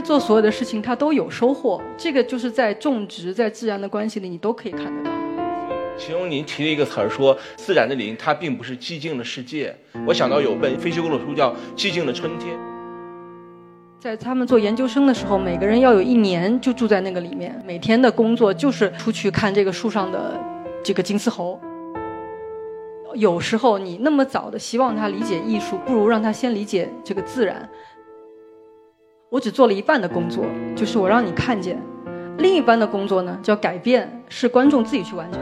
[0.00, 5.10] 是做所有的事情他都有收获，这个就是在种植在自然的关系里，你都可以看得到。
[5.98, 9.76] 其中您提了一个词儿，说自然的林它并不是寂静的世界。
[10.06, 12.56] 我想到有本非虚构的书叫《寂静的春天》。
[14.00, 20.40] 在他们做研究生的时候，每个人要有一年就住在那个里面，每天的工作就是出去看这个树上的
[20.82, 21.60] 这个金丝猴。
[23.14, 27.68] 有时候你那么早的希望他理解艺术，不如让他先理解这个自然。
[29.32, 30.44] 我只做了一半的工作，
[30.74, 31.76] 就是我让你看见；
[32.38, 35.40] 另一半的工作呢，叫改变，是观众自己去完成。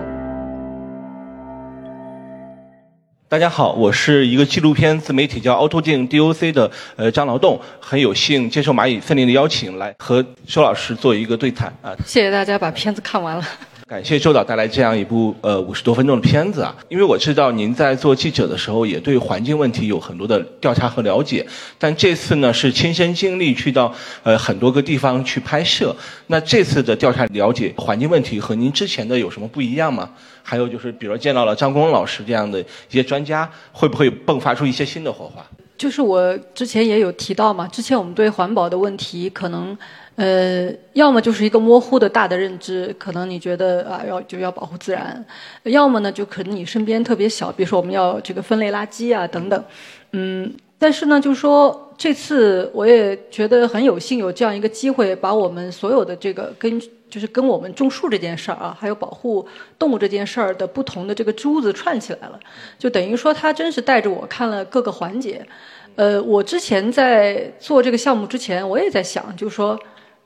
[3.30, 11.96] 大家好，我是一个纪录片自媒体叫凹凸镜 DOC 的呃张劳动，很有幸接受蚂蚁森林的邀请，来和周老师做一个对谈啊。
[12.04, 13.44] 谢谢大家把片子看完了。
[13.88, 21.46] 感谢周导带来这样一部呃五十多分钟的片子啊，因为我知道您在做记者的时候也对环境问题有很多的调查和了解，
[21.78, 23.90] 但这次呢是亲身经历去到
[24.22, 30.10] 呃很多个地方去拍摄，那这次的调查了解环境问题和您之前的有什么不一样吗？
[30.42, 35.42] 还有就是，比如见到了张工老师这样的一些专家，会不会迸发出一些新的火花？
[35.78, 39.74] 就是我之前也有提到嘛，之前我们对环保的问题可能。
[40.18, 45.24] 呃，要么就是一个模糊的大的认知，可能你觉得啊要就要保护自然，
[45.62, 49.64] 要么呢就可能你身边特别小，比如说我们要这个分类垃圾啊等等，
[50.10, 59.46] 嗯，但是呢，就是说这次我也觉得很有幸有这样一个机会，把我们所有的这个跟就是跟我们种树这件事儿啊，还有保护
[59.78, 62.40] 动物这件事儿的不同的这个珠子串起来了，
[62.76, 65.46] 就等于说他真是带着我看了各个环节。
[65.94, 69.78] 呃，我之前在做这个项目之前，我也在想，就是说。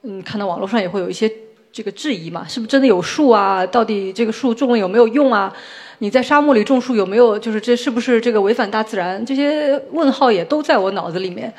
[0.03, 1.31] 嗯，看到网络上也会有一些
[1.73, 3.65] 这个质疑嘛，是不是真的有树啊？
[3.65, 5.53] 到底这个树种了有没有用啊？
[5.99, 7.39] 你在沙漠里种树有没有？
[7.39, 9.25] 就是这是不是这个违反大自然？
[9.25, 11.53] 这些问号也都在我脑子里面。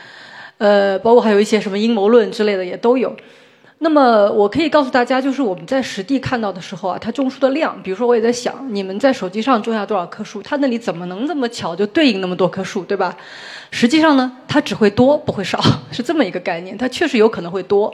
[0.57, 3.15] 呃，包括还有一些什么阴谋论之类的也都有。
[3.79, 13.17] 那么我可以告诉大家，就是我们在实地看到的时候啊，它种树的量，比如说我也在想，你们在手机上种下多少棵树，它那里怎么能这么巧就对应那么多棵树，对吧？
[13.71, 15.61] 实际上呢，它只会多不会少，
[15.91, 16.77] 是这么一个概念。
[16.77, 17.93] 它确实有可能会多。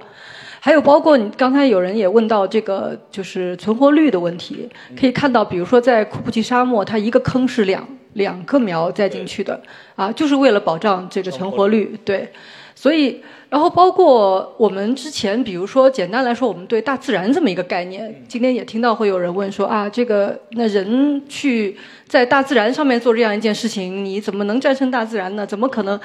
[0.60, 4.68] 还有包括你刚才有人也问到这个就是存活率的问题，
[5.00, 9.60] 可以看到，比如说在库布齐沙漠，它一个坑是两两个苗栽进去的，
[9.96, 12.30] 啊，就是为了保障这个存活率，对。
[12.76, 21.76] 所以，然后包括我们之前，比如说简单来说，我们对大自然这么一个概念，今天也听到会有人问说啊，这个那人去
[22.08, 25.46] 在大自然上面做这样一件事情，你怎么能战胜大自然呢？
[25.46, 26.00] 怎么可能？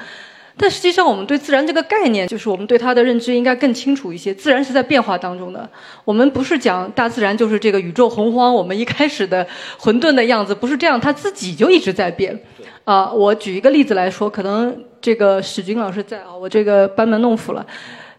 [0.57, 4.33] 但实际上，我们对自然这个概念，就是我们对它的认知应该更清楚一些。
[4.33, 5.69] 自然是在变化当中的，
[6.05, 9.45] 我们不是讲大自然就是这个宇宙洪荒，我们一开始的
[9.77, 12.39] 混沌的样子，不是这样，它自己就一直在变。
[12.85, 17.65] 啊，我举一个例子来说，可能这个史军老师在啊，我这个班门弄斧了。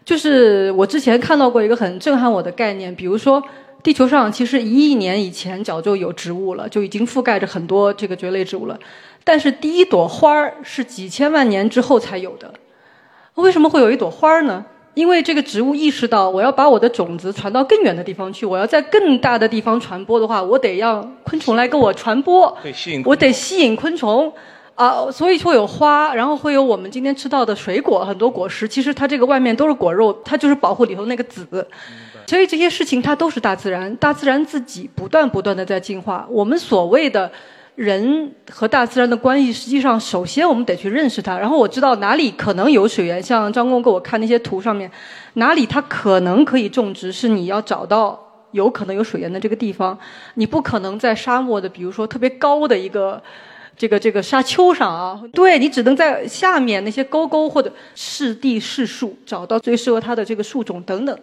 [0.05, 3.43] 就是我之前看到过一个很震撼我的概念，比如说，
[3.81, 8.79] 地球上其实一亿年以前早就有植物了，就已经覆盖着很多这个蕨类植物了。
[9.27, 12.49] 但是第一朵花儿是几千万年之后才有的，
[13.35, 14.63] 为什么会有一朵花儿呢？
[14.93, 22.57] 因为这个植物意识到，我要把我的种子传到更远的地方去，我要在更大的地方传播的话，我得让昆虫来跟我传播，
[23.03, 24.31] 我得吸引昆虫。
[24.75, 31.45] 啊，所以说有花，然后会有我们今天吃到的水果，很多果实，其实它这个外面都是果肉，它就是保护里头那个籽，
[32.27, 37.29] 所以这些事情它都是大自然，大自然自己不断不断的在进化，我们所谓的。
[37.77, 41.37] 人和大自然的关系，实际上首先我们得去认识它。
[41.37, 44.89] 然后我知道哪里可能有水源，像张工给我看那些图上面，
[45.33, 48.19] 哪里它可能可以种植，是你要找到
[48.53, 49.95] 有可能有水源的这个地方。
[50.33, 53.21] 你不可能在沙漠的，比如说特别高的一个
[53.77, 61.15] 这个这个沙丘上啊，对你只能在下面那些沟沟或者是地是树找到最适合它的这个树种等等。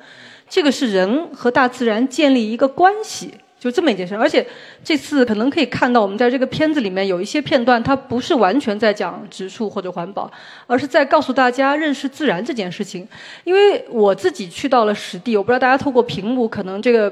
[0.48, 3.34] 这个是人和大自然建立一个关系。
[3.64, 4.46] 就这么一件事，而且
[4.84, 10.30] 这次可能可以看到，我们在这个片子里面有一些片段，它不是完全在讲植树或者环保，
[10.66, 13.08] 而是在告诉大家认识自然这件事情。
[13.44, 17.10] 因为我自己去到了实地，我不知道大家透过屏幕，可能这个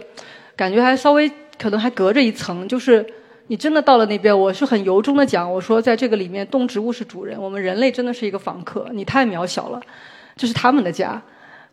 [0.54, 1.26] 感觉还稍微
[1.58, 2.68] 可能还隔着一层。
[2.68, 3.02] 就是
[3.46, 9.80] 你真的到了那边，我是很由衷的讲，我说在这个里面，动植物是主人，我们人类真的是一个访客，你太渺小了，
[10.36, 11.22] 这是他们的家。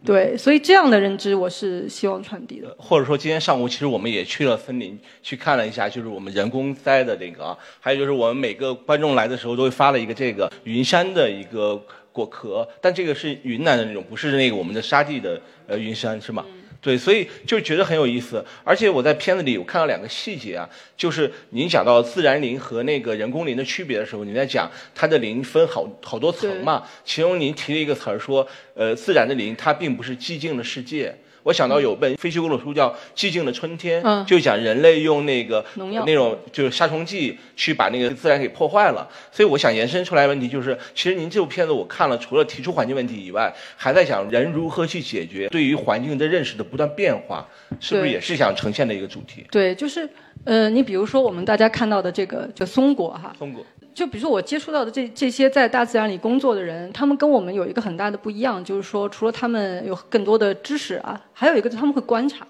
[0.06, 2.74] 对，所以这样的认知我是希望传递的。
[2.78, 11.76] 或者说，今天上午其实我们也去了森林，去看了一下，就是我们人工栽的那个啊，还有就是我们每个观众来的时候都会发了一个这个云杉的一个
[12.14, 16.46] 果壳，但这个是云南的那种，不是那个我们的沙地的呃云杉，是吗？
[16.82, 18.44] 对，所以就觉得很有意思。
[18.64, 31.14] 而且我在片子里我看到两个细节啊，就是您讲到自然林和那个人工林的区别的时候，你在讲它的林分好好多层嘛，其中您提了一个词儿说，呃，自然的林它并不是寂静的世界。
[31.44, 39.08] 我想到有本非虚构的书叫《寂静的春天》，就讲人类用那个农药那种就是杀虫剂去把那个自然给破坏了。
[39.32, 47.48] 所以我想延伸出来问题就是，其实您这部片子我看了，除了提出环境问题以外，还在讲人如何去解决对于环境的认识的不断变化，
[47.80, 49.46] 是不是也是想呈现的一个主题？
[49.52, 50.08] 对，就是
[50.44, 53.66] 呃，你比如说我们大家看到的这个就松果哈，松果。
[53.94, 62.48] 就比如说我接触到的这这些在大自然里工作的人，他们跟我们有一个很大的不一样，就是说除了他们有更多的知识啊，还有一个他们会观察。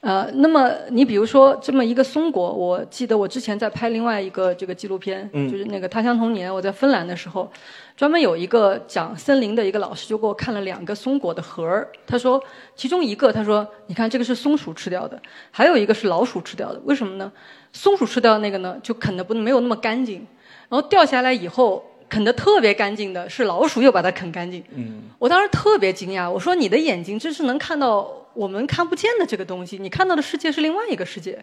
[0.00, 7.50] 呃，那么你比如说这么一个松果，我记得我之前在拍另外一个这个纪录片，就是那个《他乡童年》，我在芬兰的时候，
[7.96, 12.40] 专门有一个讲森林的一个老师就给我看了两个松果的核儿，他说
[12.76, 15.20] 其中一个他说你看这个是松鼠吃掉的，
[15.50, 17.32] 还有一个是老鼠吃掉的，为什么呢？
[17.72, 20.24] 松鼠吃掉的那个呢就啃的不没有那么干净。
[20.68, 24.62] 然后掉下来以后啃得特别干净的是老鼠又把它啃干净。
[24.74, 31.38] 嗯，我当时特别惊讶，我说你的眼睛真是能看到我们看不见的这个东西，你看到的世界是另外一个世界。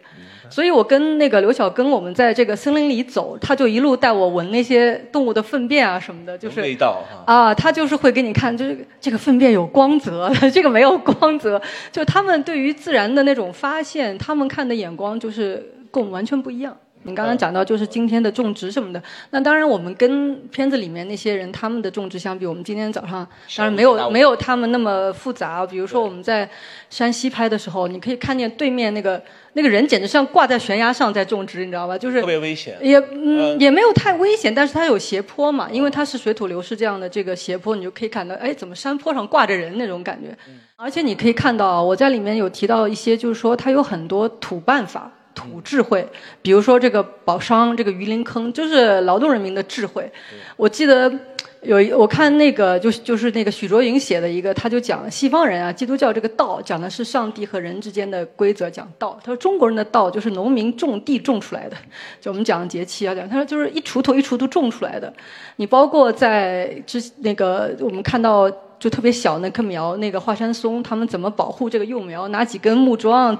[0.49, 7.33] 所以我跟那个刘晓根，我们在这个森林里走，他就一路带我闻那些动物的粪便啊什么的，就是味道哈。
[7.33, 11.59] 啊，他就是会给你看，就是这个粪便有光泽， 这个没有光泽，
[11.91, 16.77] 就他们对于自然的那种发现，他们看的眼光就是跟我们完全不一样。
[17.03, 19.01] 你刚刚讲到就是今天的种植什么的，
[19.31, 25.65] 那当然我们跟片子里面那些人他们的种植相比，我们今天早上当然没有没有他们那么复杂。
[25.65, 26.49] 比如说我们在
[26.89, 29.21] 山西拍的时候，你可以看见对面那个
[29.53, 31.97] 那个人简直像挂在悬崖上在种植，你知道吧？
[31.97, 32.77] 就是特别危险。
[32.81, 40.35] 也嗯也没有太危险，但是它有斜坡嘛，因为它是水土流失这样的这个斜坡，你就可以看到，哎，怎么山坡上挂着人那种感觉。
[40.75, 45.11] 而且你可以看到，我在里面有提到一些，就是说它有很多土办法。
[45.33, 46.07] 土智慧，
[46.41, 50.11] 比如说这个宝商这个榆林坑，就是劳动人民的智慧。
[50.55, 51.11] 我记得
[51.61, 59.17] 有一我看那个就是就是那个许卓云写的一个，他就讲西方人啊，基督教这个道讲的是上帝和人之间的规则，讲道。
[59.23, 61.77] 他说中国人的道就是农民种地种出来的，
[62.19, 65.11] 就我们讲节气啊讲，他说就是一锄头一锄头种出来的。
[65.55, 73.35] 你包括在之那个我们看到就特别小那棵苗，那个华山松，他们怎么保护这个幼苗，拿几根木桩。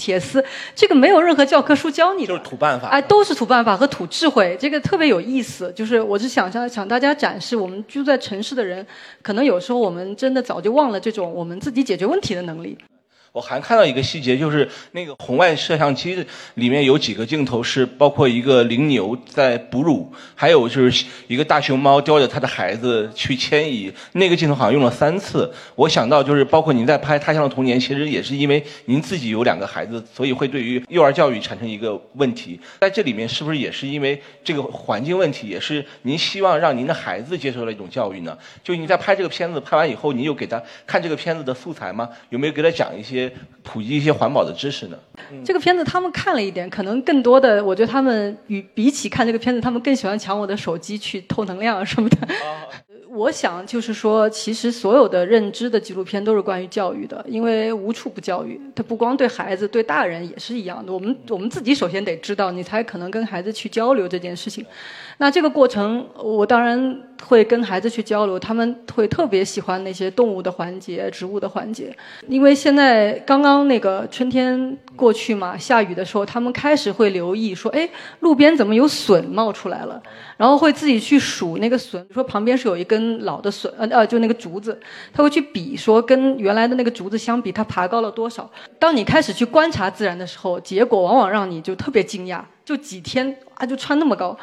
[0.00, 0.42] 铁丝，
[0.74, 5.70] 这个没有任何教科书教你的，就是土办法，哎，都是土办法和土智慧，这个特别有意思。
[5.76, 8.84] 就是我是想向想大家展示，我们住在城市的人，
[9.20, 12.78] 可能有时候我们真的早就忘了这种我们自己解决问题的能力。
[13.32, 23.92] 我还看到一个细节，就是那个红外摄像机里面有几个镜头是包括一个羚牛在哺乳，还有就是一个大熊猫叼着它的孩子去迁移。
[24.14, 25.48] 那个镜头好像用了三次。
[25.76, 32.60] 我想到就是包括您在拍《他乡的童年》，其实也是因为您自己有两个孩子，所以会对于幼儿教育产生一个问题。
[32.80, 38.36] 在这里面是不是也是因为这个环境问题，也是您希望让您的孩子接受的一种教育呢？
[38.64, 42.08] 就您在拍这个片子拍完以后，您有给他看这个片子的素材吗？
[42.30, 43.19] 有没有给他讲一些？
[43.62, 44.96] 普及一些环保的知识呢？
[45.44, 52.16] 这个片子他们看了一点，可能更多的，我觉得他们与比起看这个片子，他们更喜欢抢我的手机去偷能量什么的。
[53.12, 58.58] 我想就是说，其实所有的认知的纪录片都是关于教育的，因为无处不教育。
[58.72, 60.92] 它不光对孩子，对大人也是一样的。
[60.92, 64.64] 我们我们自己首先得知道，你才可能跟孩子去交流这件事情。
[65.20, 71.94] 那这个过程，我当然会跟孩子去交流，他们会特别喜欢那些动物的环节、植物的环节，
[72.26, 77.86] 因为现在刚刚那个春天过去嘛，下雨的时候，他们开始会留意说，哎，
[78.20, 80.02] 路边怎么有笋冒出来了？
[80.38, 84.80] 然后会自己去数那个笋，说旁边是有一根老的笋，呃呃，就那个竹子，
[85.12, 88.50] 他会去比说跟原来的那个竹子相比，它爬高了多少。
[88.78, 94.34] 当你开始去观察自然的时候，结果往往让你就特别惊讶，就几天啊就穿那么高，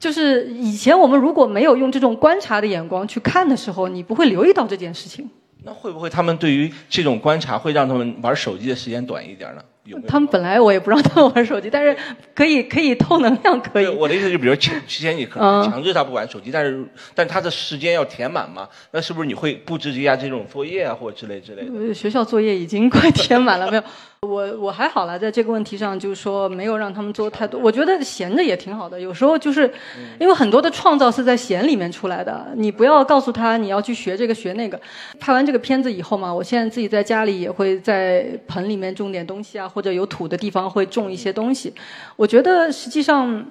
[0.00, 5.28] 就是以前我们如果没有用这种观察的眼光去看的时候，你不会留意到这件事情。
[5.62, 9.62] 那会不会他们对于这种观察会让他们玩手机的时间短一点呢？
[10.06, 11.94] 他们本来我也不让他们玩手机，但是
[12.34, 13.86] 可以 可以偷能量，可以。
[13.88, 16.82] 我的意思就比如前之前你可能强制他不玩手机，但是
[17.14, 21.92] 但他的时间要填满嘛，那是不是你会布置一下这种作业啊，或者之类之类的？
[21.92, 23.82] 学校作业已经快填满了，没有。
[24.28, 27.58] 我我还好了，在这个问题上就是说没有让他们做太多。
[27.58, 29.72] 我觉得闲着也挺好的，有时候就是
[30.18, 32.48] 因为很多的创造是在闲里面出来的。
[32.54, 34.78] 你不要告诉他你要去学这个学那个。
[35.18, 41.72] 拍完这个片子以后嘛，我现在自己在家里也会在盆里面种点东西啊，或者有土的地方会种一些东西。
[42.14, 43.42] 我觉得实际上。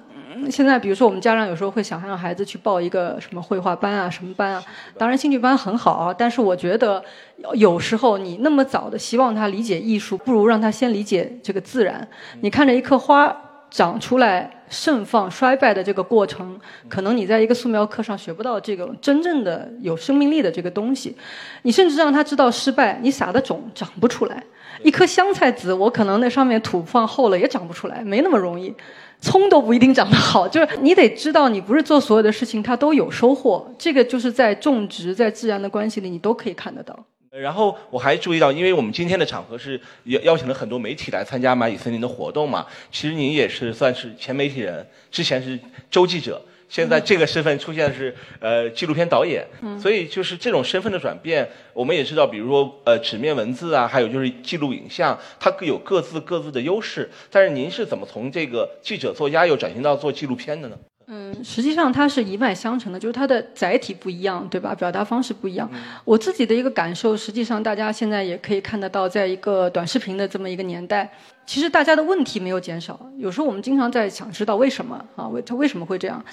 [0.50, 4.62] 现在比如说我们家长有时候会想让孩子去报一个什么绘画班啊，什么班啊，
[4.98, 7.02] 当然兴趣班很好啊，但是我觉得
[7.54, 12.06] 有时候你那么早的希望他理解艺术，不如让他先理解这个自然。
[12.40, 13.34] 你看着一棵花
[13.70, 16.58] 长出来、盛放、衰败的这个过程，
[16.88, 21.16] 可能你在一个素描课上学不到这个真正的有生命力的这个东西。
[21.62, 24.42] 你甚至让他知道失败，你撒的种长不出来。
[24.82, 28.74] 一颗香菜籽，我可能那上面土放厚了也长不出来，没那么容易。
[29.20, 33.70] 葱都不一定长得好， 就是你得知道，你不是做所有的事情它都有收获。
[33.78, 36.98] 这个就是在种植、在自然的关系里，你都可以看得到。
[37.30, 45.58] 然后我还注意到，因为我们今天的场合是邀邀请了很多媒体来参加蚂蚁森林的活动嘛，其实您也是算是前媒体人，之前是
[45.90, 46.42] 周记者。
[46.70, 49.44] 现在这个身份出现的是呃纪录片导演，
[49.78, 57.10] 所以就是这种身份的转变，我们也知道，比如说呃纸面文字啊，还有就是记录影像，它各有各自各自的优势。
[57.28, 60.78] 但是您是怎么从这个记者作家又转型到做纪录片的呢？
[61.12, 64.72] 嗯，实际上它是一脉相承的，就是它的载体不一样，对吧？
[64.76, 65.68] 表达方式不一样。
[66.04, 71.10] 我自己的一个感受，实际上大家现在也可以看得到，在一个短视频的这么一个年代，
[71.44, 72.98] 其实大家的问题没有减少。
[73.18, 75.26] 有时候我们经常在想知道为什么啊？
[75.26, 76.24] 为它为什么会这样？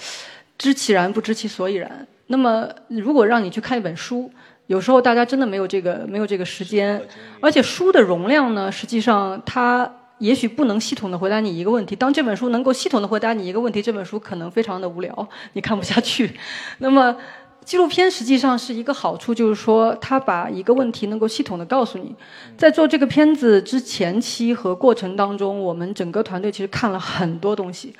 [0.56, 2.06] 知其然不知其所以然。
[2.28, 4.30] 那么如果让你去看一本书，
[4.68, 7.02] 有时候大家真的没有这个没有这个时间，
[7.40, 9.92] 而且书的容量呢，实际上它。
[10.18, 11.96] 也许不能系统的回答你一个问题。
[11.96, 16.30] 当这本书能够系统的回答你一个问题，这本书可能非常的无聊，你看不下去。
[16.78, 17.16] 那么，
[17.64, 22.14] 纪录片实际上是一个好处，就是说它把一个问题能够系统的告诉你。
[22.56, 27.94] 在做这个片子之前期和过程当中，我们整个团队其实看了很多东西，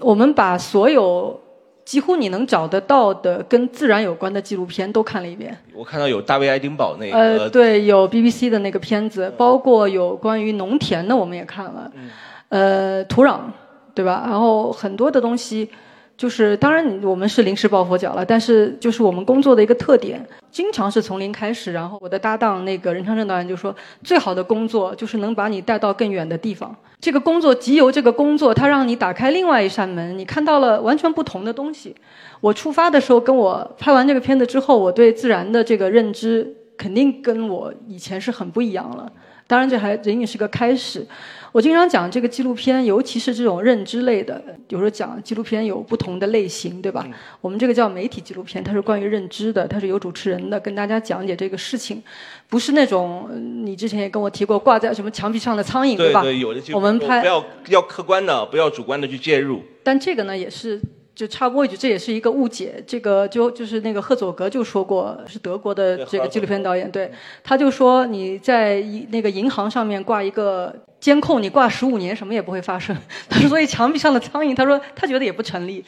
[0.00, 1.40] 我们把所有。
[1.90, 5.58] 几乎你能找得到的跟自然有关的纪录片都看了一遍。
[5.74, 11.90] 我看到有大卫爱丁堡那个，呃，对，有 BBC 的那个片子，包括有关于农田的，我们也看了。
[12.48, 13.40] 呃，土壤，
[13.92, 14.22] 对吧？
[14.24, 15.68] 然后很多的东西。
[16.16, 21.72] 就是，当然，我们是临时抱佛脚了，但是就是我们工作的一个特点，经常是从零开始。
[21.72, 26.76] 然后我的搭档那个任昌正导演就说，最好的工作就是能把你带到更远的地方。
[27.00, 31.94] 这个工作，即由这个工作，它让你打开另外一扇门，你看到了完全不同的东西。
[32.40, 39.10] 我出发的时候，跟我拍完这个片子之后，我对自然的这个认知，肯定跟我以前是很不一样了。
[39.50, 41.04] 当然，这还仅仅是个开始。
[41.50, 47.04] 我经常讲这个纪录片，尤其是这种认知类的，有时候讲纪录片有不同的类型，对吧？
[47.40, 52.00] 我们这个叫媒体纪录片，它是关于认知的，它是有主持人的，跟大家讲解这个事情，
[52.48, 53.28] 不是那种
[53.64, 56.22] 你之前也跟我提过挂在什么墙壁上的苍蝇，对吧？
[56.22, 59.60] 对，有的我们拍不要要客观的，不要主观的去介入。
[59.82, 60.80] 但这个呢，也是。
[61.20, 62.82] 就插播一句，这也是一个误解。
[62.86, 67.12] 这个就就是那个赫佐格就说过，是德国的这个纪录片导演，对，
[67.44, 72.96] 他就说你在那个银行上面挂一个监控，你挂十五年什么也不会发生。
[73.28, 75.84] 他说，所以墙壁上的苍蝇，他说他觉得也不成立。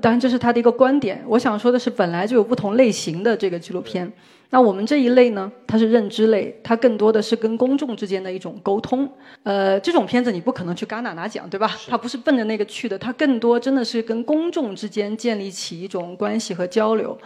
[0.00, 1.22] 当然这是他的一个观点。
[1.28, 4.12] 我想说的是，本来就有不同类型的这个纪录片。
[4.54, 9.10] 那我们这一类呢，它是认知类，它更多的是跟公众之间的一种沟通。
[9.44, 11.74] 呃，这种片子你不可能去戛纳拿奖，对吧？
[11.88, 17.16] 它不是奔着那个去的，它更多真的是跟公众之间建立起一种关系和交流。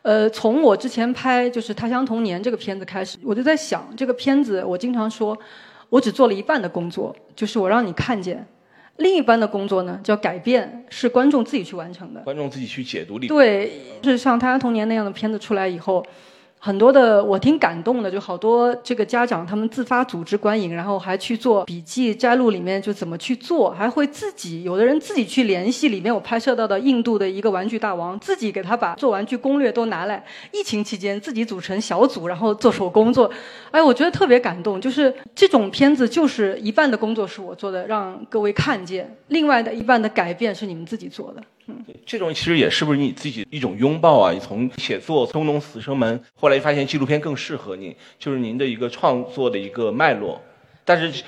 [0.00, 5.36] 呃，从我之前拍就是《他乡童年》这个片子开始，我就在想，这个片子我经常说，
[5.90, 8.46] 我只做了一半的工作，就是我让你看见，
[8.96, 12.22] 另一半的工作呢叫改变，是观众自己去完成的。
[12.22, 13.28] 观众自己去解读里。
[13.28, 16.02] 对，就是像《他乡童年》那样的片子出来以后。
[16.64, 30.24] 很多的我挺感动的，就好多这个家长他们自发组织观影，然后还去做笔记摘录，里面就怎么去做，还会自己有的人自己去联系里面我拍摄到的印度的一个玩具大王，自己给他把做玩具攻略都拿来。
[30.52, 33.28] 疫情期间自己组成小组，然后做手工做，
[33.72, 34.80] 哎，我觉得特别感动。
[34.80, 41.42] 就是这种片子，就是一半的工作是我做的，让各位看见；另外的一半的改变是你们自己做的。
[42.04, 44.32] 这种其实也是不是你自己一种拥抱啊？
[44.32, 50.40] 你从写作《东东死生门》，后来发现纪录片更适合你，就是您的一个创作的一个脉络。
[50.84, 51.22] 但是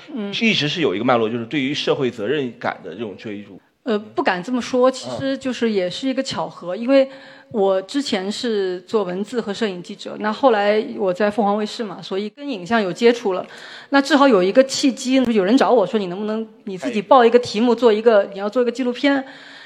[0.45, 3.59] 一直是有一个脉络，就是对于社会责任感的这种追逐。
[3.83, 7.07] 呃，不敢这么说，其实就是也是一个巧合，因为
[7.51, 13.45] 我之前是做文字和摄影记者，那后来我在凤凰卫视嘛，所以跟影像有接触了。
[13.91, 19.23] 那正好有一个契机，有人找我说，你能不能你自己报一个题目，做一个你要做一个纪录片。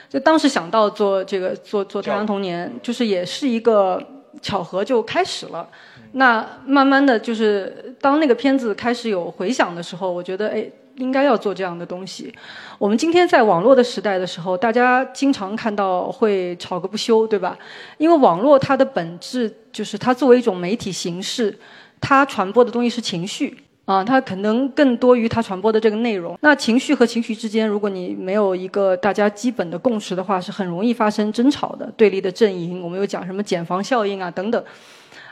[0.10, 4.04] 就当时想到做这个做做太阳童年，就是也是一个
[4.42, 5.70] 巧合就开始了。
[6.14, 12.34] 那慢慢的就是当那个片子开始有回响的时候，我觉得哎应该要做这样的东西。
[12.80, 17.56] 我们今天在网络的时代的时候，大家经常看到会吵个不休，对吧？
[18.00, 21.58] 因为网络它的本质就是它作为一种媒体形式，
[22.02, 23.56] 它传播的东西是情绪。
[23.90, 26.38] 啊，它可能更多于它传播的这个内容。
[26.42, 32.84] 那情绪和情绪之间，如果你没有一个大家基本的共识的话，是很容易发生争吵的，对立的阵营。
[32.84, 34.64] 我们有讲什么减防效应啊等等。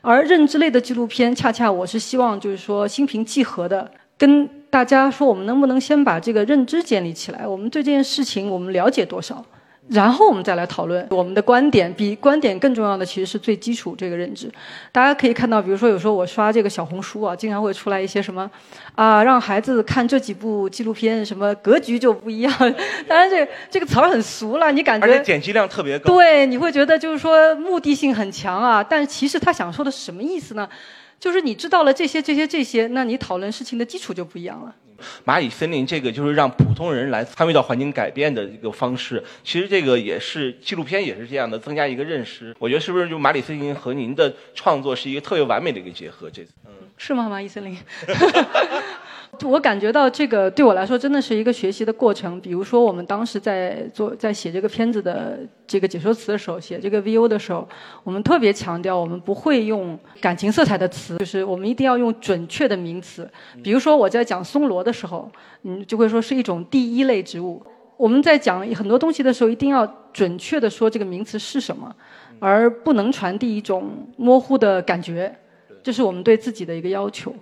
[0.02, 7.46] 而认知类的纪录片，恰恰我是希望就是说心平气和的跟大家说，我们能不能先把这个认知建立起来？
[7.46, 9.46] 我们对这件事情我们了解多少？
[9.89, 14.51] 然后我们再来讨论我们的观点，比观点更重要的其实是最基础这个认知。
[14.91, 18.50] 大家可以看到，比如说有时候我刷这个小红书啊，经常会出来一些什么
[18.96, 22.53] 啊，让孩子看这几部纪录片，什么格局就不一样。
[23.08, 26.13] 当然这这个词儿很俗了，你感觉而且点击量特别高。
[26.13, 30.67] 对，你会觉得就是说目的性很强啊，但其实他想说的是什么意思呢？
[31.20, 34.75] 就是你知道了这些这些这些，那你讨论事情的基础就不一样了。
[35.25, 42.56] 蚂蚁森林这个就是让普通人来参与到环境改变的一个方式，其实这个也是纪录片也是这样的，增加一个认识。
[42.60, 46.30] 我觉得是不是就蚂蚁森林和您的创作是一个特别完美的一个结合？
[46.30, 47.30] 这次，嗯，是吗？
[47.30, 47.77] 蚂蚁森林。
[49.44, 52.39] 我感觉到这个对我来说真的是一个学习的过程。
[52.41, 57.67] 比如说，我们当时在做在写这个片子的这个解说词的时候，写这个 VO 的时候，
[58.03, 63.29] 我们特别强调，我们不会用感情色彩的词，就是我们一定要用准确的名词。
[63.63, 65.29] 比如说，我在讲松萝的时候，
[65.63, 67.62] 嗯，就会说是一种第一类植物。
[67.98, 71.94] 我们在讲很多东西的时候，一定要准确的说这个名词是什么，
[72.39, 75.36] 而不能传递一种模糊的感觉。
[75.82, 77.34] 这是我们对自己的一个要求。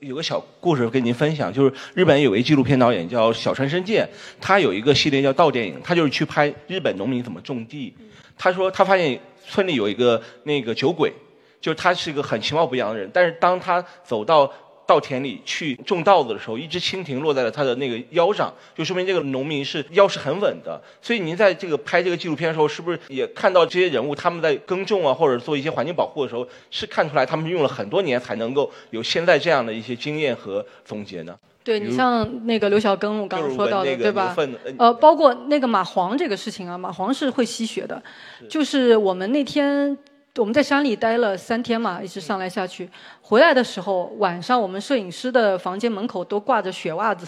[0.00, 4.06] 有个小故事跟您分享，就是日本有一纪录片导演叫小川伸介，
[4.38, 7.94] 他有一个系列叫《稻电影》，他就是去拍日本农民怎么种地。
[8.36, 11.10] 他说他发现村里有一个那个酒鬼，
[11.58, 14.52] 就是他是一个很其貌不扬的人，但是当他走到
[14.84, 20.80] 稻田里去种稻子的时候，一只蜻蜓落在了他的那个腰上，就说明这个农民是腰是很稳的。
[21.00, 31.34] 所以您在这个拍这个纪录片的时候，是不是也看到这些人物他们在耕种啊，或者做一些环境保护的时候，是看出来他们用了很多年才能够有现在这样的一些经验和总结呢？
[31.64, 34.34] 对你像那个刘小根，我刚刚说到的，对吧？
[34.36, 34.48] 呃
[34.78, 38.02] 呃，包括那个蚂蟥这个事情啊，蚂蟥是会吸血的，
[38.48, 39.96] 就是我们那天。
[40.38, 42.88] 我们在山里待了三天嘛，一直上来下去。
[43.20, 47.26] 回来的时候，晚上我们摄影师的房间门口都挂着雪袜子，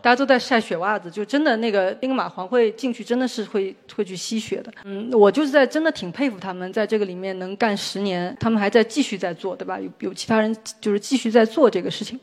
[0.00, 4.72] 大家都在晒雪袜子，就真的那个那个蚂蟥会进去，真的是会会去吸血的。
[4.84, 9.78] 嗯，我就是在真的挺佩服他们，在这个里面能干十年，他们还在继续在做，对吧？
[9.78, 12.18] 有有其他人就是继续在做这个事情，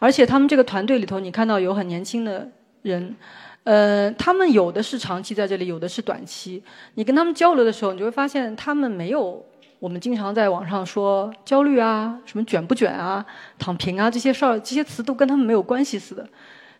[0.00, 2.50] 而且他们这个团队里头，你看到有很年轻的
[2.82, 3.14] 人，
[3.62, 6.60] 呃，他们有的是长期在这里，有的是短期。
[6.94, 9.40] 你跟他们交流的时候，你就会发现他们没有。
[9.78, 13.24] 我们经常在网上说焦虑啊，什么卷不卷啊，
[13.58, 16.28] 躺平啊这些事儿，这些词都跟他们没有关系似的，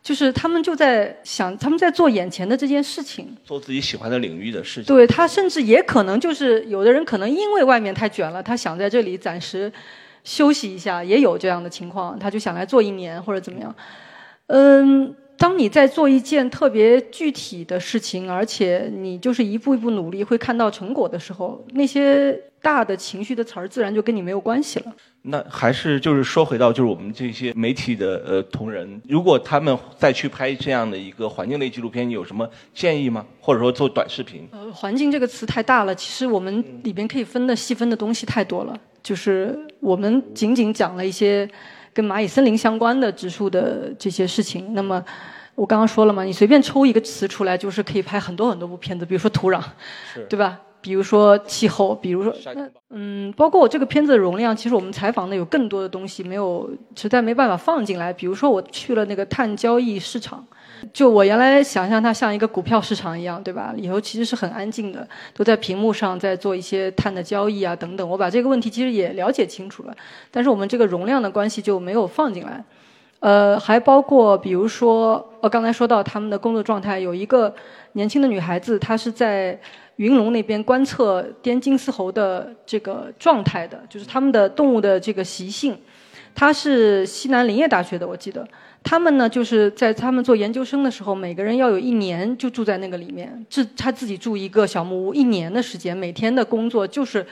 [0.02, 4.84] 就是他们就在想，他们在做眼前的这件事情，做自己喜欢的领域的事情。
[4.84, 9.72] 对他甚至也可能就是有的人可能因为外面太卷了，他想在这里暂时
[10.24, 13.74] 休息一下，也有这样的情况，他就想来做一年或者怎么样，
[14.48, 15.14] 嗯。
[15.38, 24.92] 当你在做一件特别具体的事情，而且你就是一步一步努力，会看到成果的时候，那些大的情绪的词儿自然就跟你没有关系了。
[25.22, 33.24] 那还是就是说回到就是我们这些媒体的呃同仁，如果他们再去拍这样的一个环境类纪录片，你有什么建议吗？
[33.40, 34.48] 或者说做短视频？
[34.50, 38.76] 呃，环境这个词太大了，其实我们里边可以分的细分的东西太多了。
[39.04, 41.48] 就是我们仅仅讲了一些。
[41.98, 45.04] 跟蚂蚁森林相关的植树的这些事情，那么
[45.56, 49.04] 我刚刚说了嘛，你随便抽一个词出来，就是可以拍很多很多部片子。
[49.04, 49.60] 比如说土壤，
[50.28, 50.60] 对吧？
[50.80, 52.32] 比如说气候，比如说
[52.90, 58.12] 嗯，包括我这个片子的容量，其实我们采访的有更多的东西没有，实在没办法放进来。
[58.12, 60.46] 比如说我去了那个碳交易市场。
[60.92, 63.72] 就我原来想象它像一个股票市场一样，对吧？
[63.76, 68.08] 里头其实是很安静的，都在屏幕上在做一些碳的交易啊等等。
[68.08, 69.96] 我把这个问题其实也了解清楚了，
[70.30, 72.64] 但是我们这个容量的关系就没有放进来。
[73.20, 77.52] 呃，还包括比如说，我刚才说到他们的工作状态，有一个
[77.94, 79.58] 年轻的女孩子，她是在
[79.96, 85.76] 云龙那边观测滇金丝猴的这个状态的，就是他们的动物的这个习性。
[86.32, 88.46] 她是西南林业大学的，我记得。
[88.82, 97.26] 他们呢，就是在他们做研究生的时候，每个人要有一年就住在那个里面，自他自己住一个小木屋，一年的时间，每天的工作就是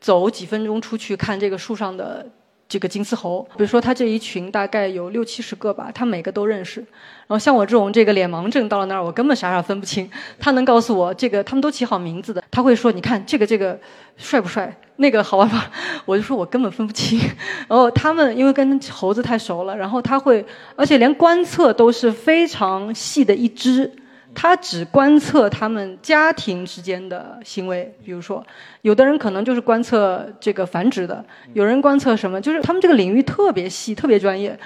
[0.00, 2.26] 走几分钟出去看这个树上的。
[2.68, 6.80] 这个金丝猴，比如说他这一群大概有六七十个吧，他每个都认识。
[6.80, 10.10] 然后像我这种这个脸盲症到了那儿，我根本傻傻分不清。
[10.38, 12.44] 他能告诉我这个，他们都起好名字的。
[12.50, 13.78] 他会说：“你看这个这个
[14.18, 14.74] 帅不帅？
[14.96, 15.70] 那个好玩吧？”
[16.04, 17.18] 我就说我根本分不清。
[17.68, 20.44] 然后他们因为跟猴子太熟了，然后他会，
[20.76, 23.90] 而且连观测都是非常细的一只。
[24.40, 28.40] 他只观测他们家庭之间的行为，比如说，
[28.82, 31.24] 有的人可能就是观测这个繁殖的，
[31.54, 34.56] 有人观测什么，就是他们这个领域特别细、特别专业。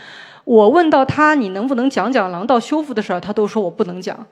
[0.44, 4.26] 我问到他你能不能讲讲廊道修复的事儿，他都说我不能讲。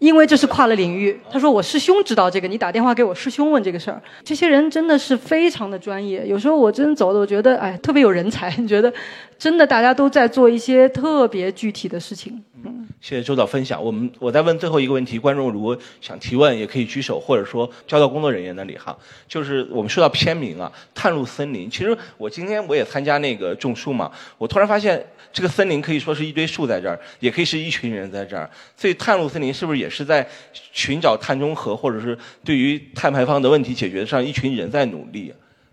[0.00, 4.00] 因为这是跨了领域，他说我师兄知道这个，你打电话给我师兄问这个事儿。
[4.24, 8.54] 这些人真的是非常的专业，有时候我真走的，我觉得哎，特别有人才。
[8.58, 8.92] 你觉得，
[9.38, 12.42] 真的大家都在做一些特别具体的事情。
[12.64, 13.82] 嗯，谢谢周导分享。
[13.82, 18.96] 我们我再问最后一个问题，观众如果想提问也可以举手，或者说交到工作人员那里哈。
[19.28, 21.68] 就是我们说到片名啊，《探路森林》。
[21.70, 25.04] 其实我今天我也参加那个种树嘛，我突然发现。
[25.36, 28.48] 这个森林可以说是一堆树在这儿，也可以是一群人在这儿。
[28.74, 30.26] 所以探路森林是不是也是在
[30.72, 35.30] 寻找碳中和，或者是对于碳排放的问题解决上，一群人在努力？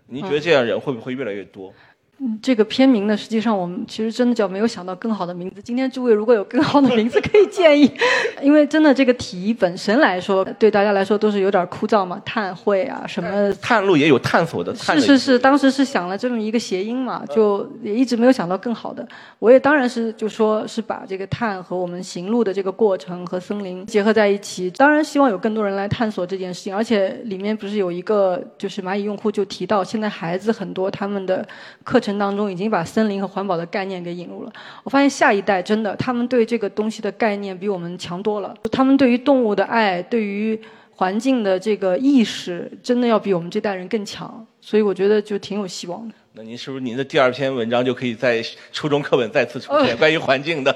[0.07, 1.73] 您觉得这样人会不会越来越多？
[2.41, 5.61] 这个片名呢，实际上我们其实真的叫没有想到更好的名字。
[5.61, 7.91] 今天诸位如果有更好的名字可以建议，
[8.41, 12.21] 因为真的这个题本身来说，对大家来说都是有点枯燥嘛。
[12.23, 14.73] 探会啊，什么探路也有探索的。
[14.75, 19.05] 是是是，当时是想了这么一个谐音嘛，就也一直没有想到更好的。
[19.39, 24.69] 我也当然是就说是把这个探和我们行路的这个过程和森林结合在一起。
[24.71, 31.45] 当然希望有更多人来探索这件事情，而且里面不是有一个就是蚂蚁用户就提到，现在孩子很多他们的
[31.83, 32.19] 课程。
[32.19, 34.53] 当中已经把森林和环保的概念给引入了。
[34.83, 38.55] 我发现下一代真的，他们对这个东西的概念比我们强多了。
[38.71, 40.59] 他们对于动物的爱，对于
[40.91, 44.45] 环境的这个意识，真的要比我们这代人更强。
[44.61, 46.13] 所以我觉得就挺有希望的。
[46.33, 50.71] 那您是不是您的第二篇文章就可以在初中课本再次出现关于环境的？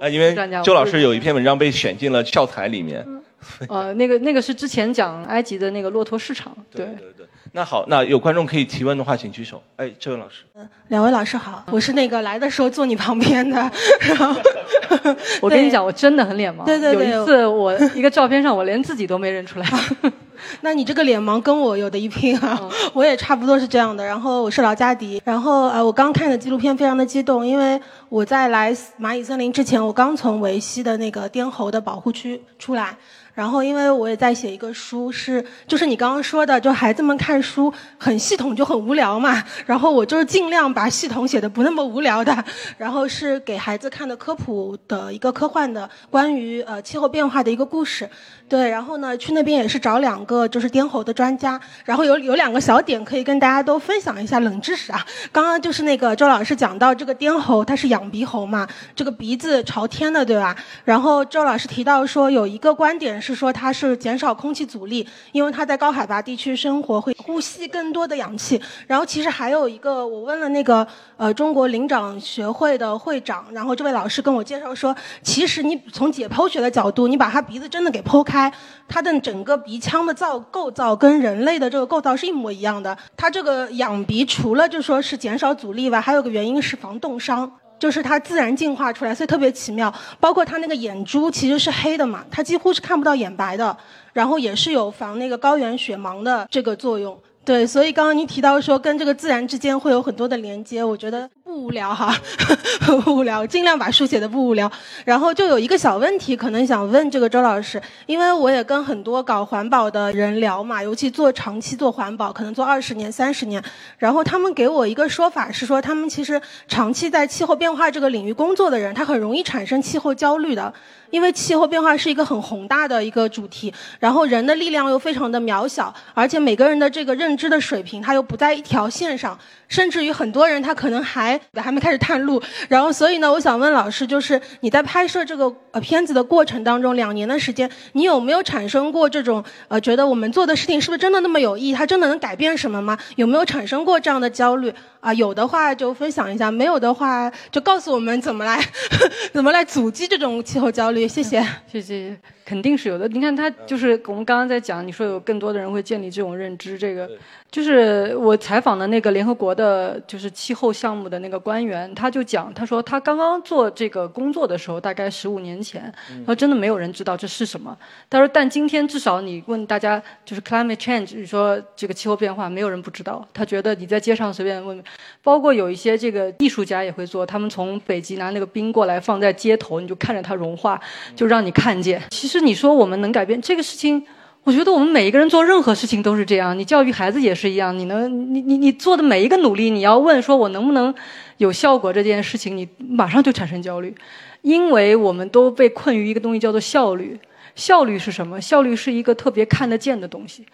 [0.00, 3.06] 啊， 因为周老师有一篇文章被选进了教材里面。
[3.68, 6.54] 呃，那个那个是之前讲埃及的那个骆驼市场。
[6.70, 7.26] 对对对。
[7.52, 9.60] 那好，那有观众可以提问的话，请举手。
[9.76, 10.44] 哎，这位老师。
[10.54, 13.56] 嗯，两位老师好，我是那个来的时候坐你旁边的。
[14.00, 14.40] 然后，
[15.42, 16.64] 我跟你讲，我真的很脸盲。
[16.64, 17.10] 对对对。
[17.10, 19.66] 有一次，我一个照片上，我连自己都没认出来。
[20.62, 22.60] 那你这个脸盲跟我有的一拼啊！
[22.92, 24.04] 我也差不多是这样的。
[24.04, 25.20] 然后我是劳加迪。
[25.24, 32.96] 然后呃，我刚看的纪录片非常的激动，因为我在来蚂蚁森林之前，我刚从维西的那个滇猴的保护区出来。
[33.32, 39.42] 然后，因为我也在写一个书，是就是你刚刚说的，就孩子们看书很系统就很无聊嘛。
[39.64, 42.44] 然后我就是尽量把系统写的不那么无聊的。
[42.76, 48.06] 然后是给孩子看的科普的一个科幻的关于呃气候变化的一个故事。
[48.46, 51.60] 对，然后呢去那边也是找两个个就是滇猴的专家。
[51.84, 55.04] 然后有有两个小点可以跟大家都分享一下冷知识啊。
[55.30, 60.56] 刚刚就是那个周老师讲到这个滇猴它是仰鼻猴嘛，这个鼻子朝天的对吧？
[60.84, 63.10] 然后周老师提到说有一个观点。
[63.20, 68.60] 是说它是减少空气阻力，因为它在高海拔地区生活会呼吸更多的氧气。
[68.86, 78.52] 然后其实还有一个，我问了那个呃中国灵长学会的会长，然后这位老师跟我介绍说，其实你从解剖学的角度，你把它鼻子真的给剖开，
[78.88, 82.94] 它的整个鼻腔的造构造跟人类的这个构造是一模一样的。
[83.16, 87.50] 它这个仰鼻除了就说是减少阻力外，还有个原因是防冻伤。
[87.78, 89.90] 就是它自然进化出来，所以特别奇妙。
[90.20, 93.74] 包括它那个眼珠其实是黑的嘛，它几乎是看不到眼白的，
[94.12, 97.18] 然后也是有防那个高原雪盲的这个作用。
[97.50, 102.16] 对，所以刚刚您提到说跟这个自然之间会有很多的连接，我觉得不无聊哈，
[103.02, 104.70] 不无聊，尽量把书写的不无聊。
[105.04, 113.60] 然后就有一个小问题，可能想问这个周老师，因为我也跟很多搞环保的人聊嘛，尤其做长期做环保，可能做二十年、三十年，
[113.98, 120.72] 然后他们给我一个说法是说，他们其实长期在气候变化这个领域工作的人，他很容易产生气候焦虑的。
[121.10, 132.42] 因为气候变化是一个很宏大的一个主题，然后人的力量又非常的渺小，而且每个人的这个认知的水平它又不在一条线上，甚至于很多人他可能还还没开始探路。
[132.68, 141.72] 然后，所以呢，我想问老师，就是你在拍摄这个呃片子的过程当中，两年的时间，你有没有产生过这种呃觉得我们做的事情是不是真的那么有意义？
[141.72, 142.96] 它真的能改变什么吗？
[143.16, 144.72] 有没有产生过这样的焦虑？
[145.00, 148.62] 啊，有的话就分享一下，没有的话就告诉我们怎么来
[149.32, 150.99] 怎么来阻击这种气候焦虑。
[151.08, 152.16] 谢谢，谢谢，
[152.50, 153.06] 肯定是有的。
[153.06, 157.08] 你看，他就是我们刚刚在讲，你说有更多的人会建立这种认知，这个。
[157.48, 167.76] 就是我采访的那个联合国的，就是气候项目的那个官员，他就讲，他说他刚刚做这个工作的时候，大概十五年前，他说真的没有人知道这是什么。
[168.08, 173.26] 他说，但今天至少你问大家，就是 climate change，你说这个气候变化，没有人不知道。
[173.34, 174.80] 他觉得你在街上随便问，
[175.20, 180.80] 包括有一些这个艺术家也会做，他们从北极拿那个冰过来放在街头，你就看着它融化，
[181.16, 182.00] 就让你看见。
[182.10, 184.02] 其实你说我们能改变这个事情。
[184.42, 187.78] 我觉得我们每一个人做任何事情都是这样，你教育孩子也是一样。
[187.78, 190.92] 你能，你你你做的每一个努力，你要问说我能不能
[191.36, 193.94] 有效果这件事情，你马上就产生焦虑，
[194.40, 197.18] 因为我们都被困于一个东西叫做效率。
[197.54, 198.40] 效率是什么？
[198.40, 200.46] 效率是一个特别看得见的东西。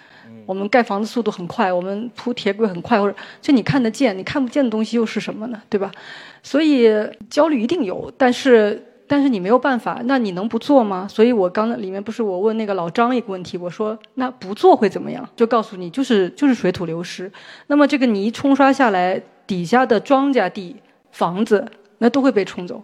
[0.46, 5.62] 我们盖房子速度很快，我们铺铁轨很快，或者就你看得见，你看不见的东西又是什么呢？
[5.68, 5.92] 对吧？
[6.42, 6.90] 所以
[7.30, 11.06] 焦虑一定有，但是但是你没有办法，那你能不做吗？
[11.08, 15.28] 所以我刚里面不是我问那个老张一个问题，我说那不做会怎么样？
[15.36, 17.30] 就告诉你，就是就是水土流失。
[17.68, 20.76] 那么这个泥冲刷下来，底下的庄稼地、
[21.12, 22.82] 房子那都会被冲走，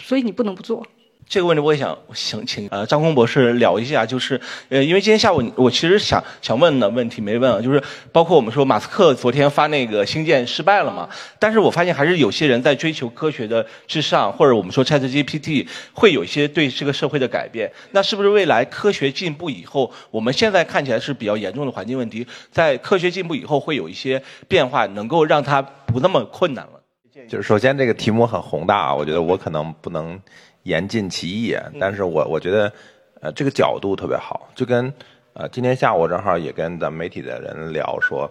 [0.00, 0.86] 所以你不能不做。
[1.30, 4.38] 这个问题我也想想请呃张工博士聊一下，就是
[4.68, 17.70] 呃因为今天下午我其实想想问的问题没问啊，就是包括我们说马斯克昨天发那个星舰失败了嘛，但是我发现还是有些人在追求科学的至上，或者我们说 ChatGPT 会有一些对这个社会的改变。
[17.92, 26.80] 那是不是未来科学进步以后，我们现在看起来是比较严重的环境问题，在科学进步以后会有一些变化，能够让它不那么困难了？
[27.28, 30.20] 就是首先这个题目很宏大啊，我觉得我可能不能。
[30.64, 32.72] 言尽其意，但是我我觉得，
[33.20, 34.92] 呃，这个角度特别好，就跟
[35.32, 38.30] 呃，今天下午正好也跟咱们媒体的人聊说，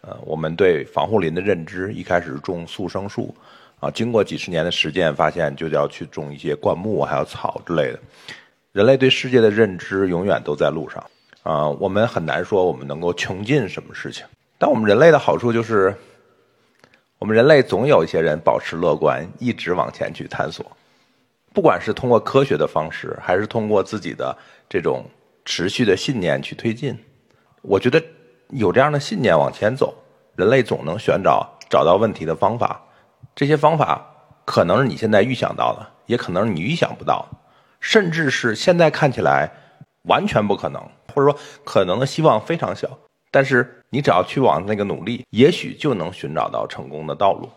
[0.00, 3.34] 呃，我们对防护林的认知一开始种速生树，
[3.80, 7.98] 啊，经过几十年的实践，发现就要去种一些灌木，还有草之类的。
[8.72, 11.04] 人类对世界的认知永远都在路上，
[11.42, 14.24] 啊，我们很难说我们能够穷尽什么事情，
[14.58, 15.94] 但我们人类的好处就是，
[17.18, 20.64] 我们人类总有一些人保持乐观，一直往前去探索。
[21.58, 25.04] 不管是通过科学的方式，还是通过自己的这种
[25.44, 26.96] 持续的信念去推进，
[27.62, 28.00] 我觉得
[28.50, 29.92] 有这样的信念往前走，
[30.36, 32.80] 人类总能寻找找到问题的方法。
[33.34, 34.08] 这些方法
[34.44, 37.28] 可能是你现在预想到的，也可能是你预想不到，
[37.80, 39.50] 甚至是现在看起来
[40.02, 40.80] 完全不可能，
[41.12, 42.88] 或者说可能的希望非常小。
[43.32, 47.50] 但是你只要去往那个努力，也许就能寻找到成功的道路。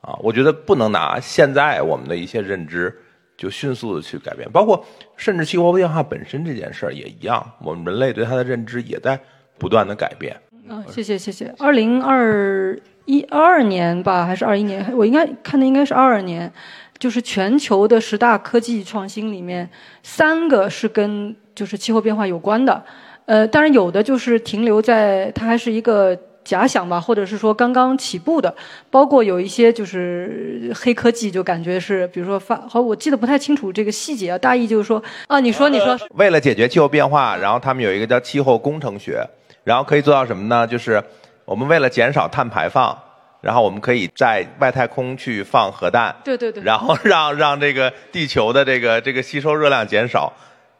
[0.00, 2.96] 啊，我觉得不能拿现在我们的一些认知。
[3.36, 4.84] 就迅速的去改变，包括
[5.16, 9.18] 甚至气候变化本身这件事儿也一样，我们人类对它的认知也在
[9.58, 10.36] 不断的改变。
[10.68, 11.52] 啊，谢谢谢谢。
[11.58, 14.96] 二零二一二二年吧，还是二一年？
[14.96, 16.52] 我应该看的应该是二二年，
[16.98, 19.68] 就是全球的十大科技创新里面，
[20.02, 22.84] 三个是跟就是气候变化有关的。
[23.26, 26.16] 呃，当然有的就是停留在它还是一个。
[26.44, 28.54] 假想吧，或者是说刚刚起步的，
[28.90, 39.24] 包括有一些就是黑科技，就感觉是，比如说发，好，我记得不太清楚这个细节啊，大意就是说，啊，你说你说，为了解决气候变化，然后他们有一个叫气候工程学，
[39.64, 40.66] 然后可以做到什么呢？
[40.66, 41.02] 就是
[41.44, 42.96] 我们为了减少碳排放，
[43.40, 50.32] 然后我们可以在外太空去放核弹，对对对，然后让让这个地球的这个这个吸收热量减少。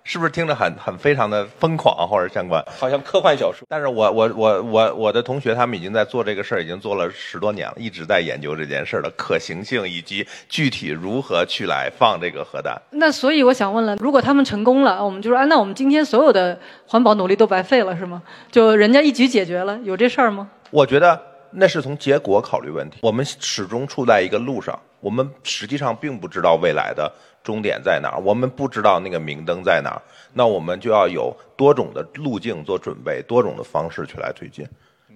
[0.04, 2.64] 是不是听着很很非常的疯狂或者相关？
[2.78, 3.66] 好像科幻小说。
[3.68, 12.76] 但是我我我我我的同学他们已经在做这个事儿，已经做了十多年了，一直在研究这件事儿的可行性以及具体如何去来放这个核弹。
[12.90, 18.22] 那所以我想问了，如果他们成功了，我们就说，哎，那我们今天所有的环保努力都白费了，是吗？
[18.50, 20.50] 就人家一举解决了，有这事儿吗？
[20.70, 21.20] 我觉得
[21.52, 22.98] 那是从结果考虑问题。
[23.02, 27.12] 我们始终处在一个路上，我们实际上并不知道未来的。
[27.42, 28.20] 终点在哪儿？
[28.20, 30.02] 我们不知道那个明灯在哪儿，
[30.32, 34.66] 那我们就要有多种的路径做准备，多种的方式去来推进。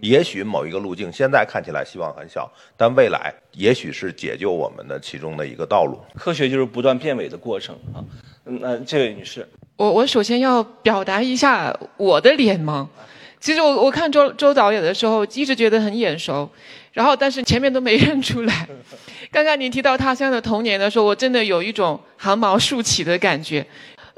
[0.02, 5.98] 也许某一个路径现在看起来希望很小，但未来也许是解救我们的其中的一个道路。
[6.14, 8.04] 科学就是不断变伪的过程啊。
[8.44, 12.86] 那这位女士，我我首先要表达一下我的脸盲。
[13.40, 16.48] 其实我我看周周导演的时候，一直觉得很眼熟，
[16.92, 18.68] 然后但是前面都没认出来。
[19.30, 23.64] 刚刚您提到他乡的童年的时候，我真的有一种汗毛竖起的感觉。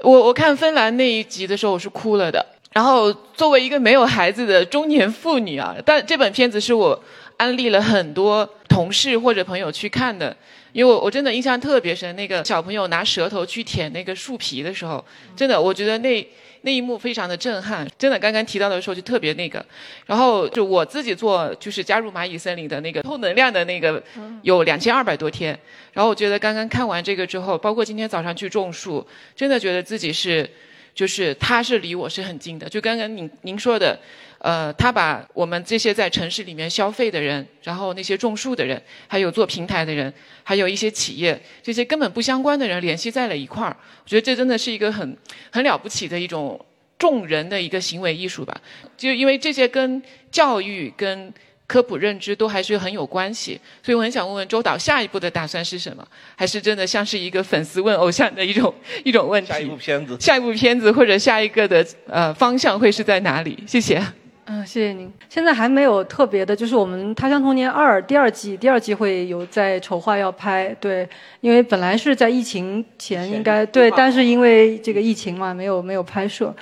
[0.03, 2.45] 我我看芬兰那一集的时候，我是哭了的。
[2.73, 7.03] 然后作为一个没有孩子的中年妇女啊，但这本片子是我
[7.37, 10.37] 安利了很多同事或者朋友去看的，
[10.73, 12.15] 因为我我真的印象特别深。
[12.17, 15.05] 那个小朋友拿舌头去舔那个树皮的时候，
[15.37, 16.29] 真的我觉得那。
[16.63, 19.65] 那一幕非常的震撼，真的，刚刚提到的时候就特别那个。
[20.07, 24.03] 然后就我自己做，就是加入蚂蚁森林的那个透能量的那个，
[24.43, 25.57] 有两千二百多天。
[25.93, 30.51] 然后我觉得刚刚看完这个之后，包括今天早上去种树，真的觉得自己是，
[30.99, 32.69] 就是他是离我是很近的。
[32.69, 33.97] 就刚刚您您说的。
[34.41, 40.13] 呃，他把我们这些在城市里面消费的人，然后那些种树的人，还有做平台的人，
[40.45, 43.77] 还有一些企业，这些根本不相关的人联系在了一块儿。
[44.05, 45.17] 我觉得这真的是一个很
[45.51, 46.65] 很了不起的一种
[46.97, 48.61] 众人的一个行为艺术吧。
[48.97, 51.33] 就因为这些跟教育跟。
[51.69, 56.03] 科普认知都还是很有关系，所以我很想问问周导，下一步的打算是什么？
[56.35, 59.53] 还是真的像是一个粉丝问偶像的一种一种问题？
[59.53, 63.63] 下一部片子，下一部片子或者下一个的呃方向会是在哪里？
[63.67, 64.03] 谢谢。
[64.51, 65.13] 嗯，谢谢您。
[65.29, 70.75] 现在还没有特别的，就是我们《他乡童年二》第二季，第二季会有在筹划要拍。
[70.81, 71.07] 对，
[71.43, 76.55] 因为本来是在疫情前应该对，但是因为这个疫情嘛，没有没有拍摄。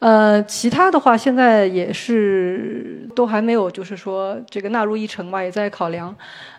[0.00, 6.14] 呃，其他的话现在也是都还没有，就是说这个纳入议程吧，也在考量。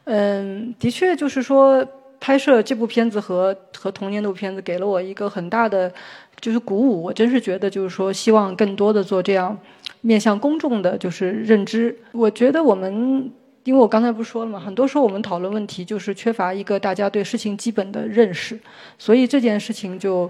[0.05, 1.85] 嗯，的确就是说
[2.19, 5.91] 拍摄这部片子和和童年那部片子给了我一个很大的
[6.39, 7.03] 就是鼓舞。
[7.03, 9.57] 我真是觉得就是说希望更多的做这样。
[10.01, 13.31] 面向公众的就是认知，我觉得我们，
[13.63, 18.59] 因为我刚才不是说了嘛，很多时候我们讨论问题就是缺乏一个大家对事情基本的认识，
[18.97, 20.27] 所以这件事情就，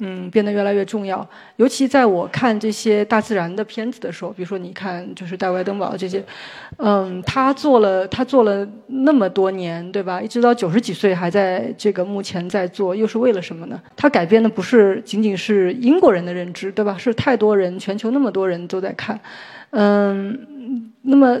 [0.00, 1.26] 嗯，变得越来越重要。
[1.56, 6.22] 尤其在我看这些大自然的片子的时候，比如说你看就是《大外登堡》这些，
[6.76, 10.22] 嗯，他做了他做了那么多年，对吧？
[10.22, 13.80] 一直到九十几岁还在这个目前在做，又是为了什么呢？
[13.96, 16.96] 他改变的不是仅仅是英国人的认知，对吧？
[16.96, 19.18] 是太多人，全球那么多人都在看，
[19.70, 21.38] 嗯，那么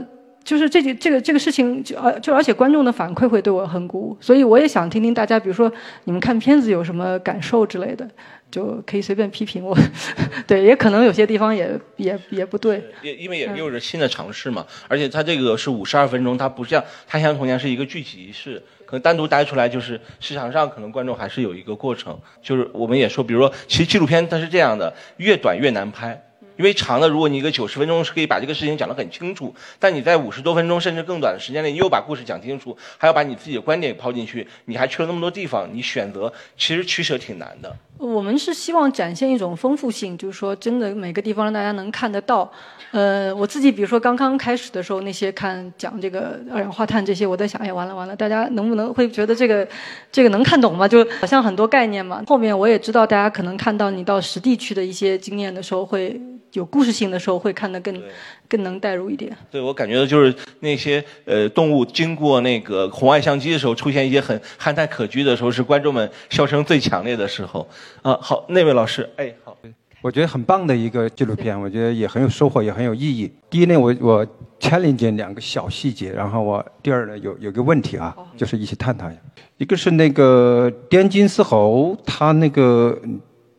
[0.48, 5.70] 就是这个这个这个事情，就而就而且观众的反馈会对我很鼓舞，所以我也想听听大家，比如说
[6.04, 8.08] 你们看片子有什么感受之类的。
[8.50, 9.76] 就可以随便批评我，
[10.48, 12.82] 对，也可能有些地方也也也不对。
[13.02, 22.18] 也因为也又是新的尝试嘛，而且它这个是五十二分钟，它不像《他乡童年》是一个剧集仪式，可能单独带出来就是市场上可能观众还是有一个过程。
[22.40, 26.18] 就是我们也说，比如说，其实纪录片它是这样的，越短越难拍。
[26.58, 37.74] 因为长的，如果你一个九十分钟是可以把这个事情讲得很清楚，但你在五十多分钟甚至更短的时间内，你又把故事讲清楚，还要把你自己的观点抛进去，你还去了那么多地方，你选择其实取舍挺难的。
[37.96, 42.50] 我们是希望展现一种丰富性，就是说真的每个地方让大家能看得到。
[42.90, 49.66] 呃，我自己比如说刚刚开始的时候，那些看讲这个二氧化碳这些，我在想，哎，完了完了，大家能不能会觉得这个
[50.10, 50.88] 这个能看懂吗？
[50.88, 52.22] 就好像很多概念嘛。
[52.26, 56.20] 后面我也知道，大家可能看到你到实地去的一些经验的时候会。
[56.52, 58.02] 有故事性的时候会看得更
[58.48, 59.36] 更能带入一点。
[59.50, 67.68] 对我感觉到就是那些呃动物经过那个红外相机的时候，出现一些很憨态可掬的时候，是观众们笑声最强烈的时候。
[68.02, 69.56] 啊，好，那位老师，哎，好，
[70.00, 73.30] 我觉得很棒的一个纪录片，我觉得也很有收获，也很有意义。
[73.50, 74.26] 第一呢，我我
[74.58, 79.20] challenge 两个小细节，然后我第二呢有有个问题啊，就是一起探讨一下。
[79.58, 82.98] 一个是那个滇金丝猴，它那个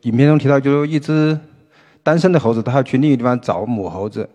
[0.01, 1.37] 影片中提到，就是一只。
[2.03, 4.27] 单身的猴子，他要去另一个地方找母猴子。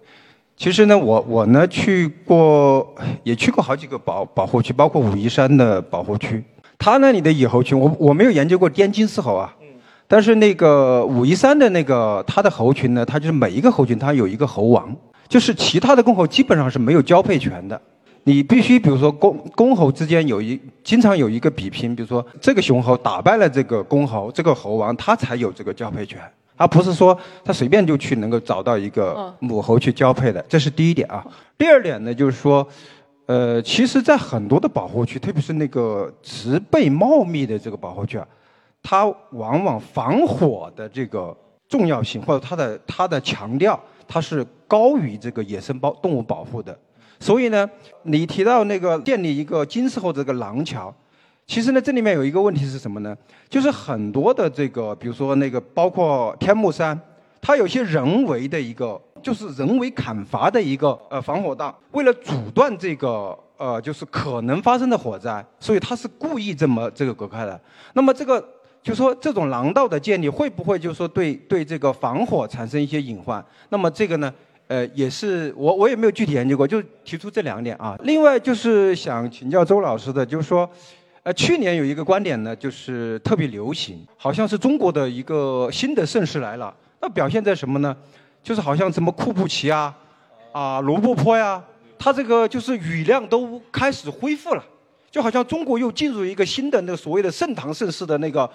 [0.56, 6.42] 其实呢，我我呢去过，也去过好几个保保护区，包括武夷山的保护区。
[6.78, 9.54] 他那里的野猴群，我我没有研究过滇金丝猴啊。
[10.06, 14.94] 但是那个武夷山的那个它的猴群呢，它就是每一个猴群它有一个猴王，
[15.26, 17.80] 就是其他的公猴基本上是没有交配权的。
[18.24, 26.20] 你必须比如说公公猴之间有一经常有一个比拼，比如说这个雄猴打败了这个公猴，这个猴王他才有这个交配权。
[26.56, 31.26] 而不是说他随便就去能够找到一个母猴去交配的，这是第一点啊。
[31.58, 32.66] 第二点呢，就是说，
[33.26, 38.26] 呃，其实，在很多的保护区，特别是那个植被茂密的这个保护区啊，
[38.82, 41.36] 它往往防火的这个
[41.68, 46.78] 重要性，或者它的它的强调，它是高于这个野生保动物保护的。
[47.18, 47.68] 所以呢，
[48.02, 50.94] 你提到那个建立一个金丝猴这个廊桥。
[51.46, 53.14] 其实呢，这里面有一个问题是什么呢？
[53.50, 56.98] 就是很多的这个，比如说那个，包括天目山，
[57.40, 67.60] 它有些人为的一个，就是人为砍伐的一个呃防火道，为了阻断这个呃就是可能发生的火灾，所以它是故意这么这个隔开的。
[67.92, 68.42] 那么这个
[68.82, 73.44] 就说这种廊道的建立，会不会就是说对对这个防火产生一些隐患？
[73.68, 74.32] 那么这个呢，
[74.66, 77.94] 呃，也是我我也没有具体研究过，就提出这两点啊。
[78.02, 80.66] 另外就是想请教周老师的，就是说。
[81.24, 86.72] 呃，去年有一个观点呢，就是特别流行，好像是中国的一个新的盛世来了。
[87.00, 87.96] 那表现在什么呢？
[88.42, 89.96] 就是好像什么库布齐啊，
[90.52, 91.64] 啊罗布泊呀，
[91.98, 94.62] 它这个就是雨量都开始恢复了，
[95.10, 98.48] 就好像中国又进入一个新的那个所谓的盛唐盛世的那个，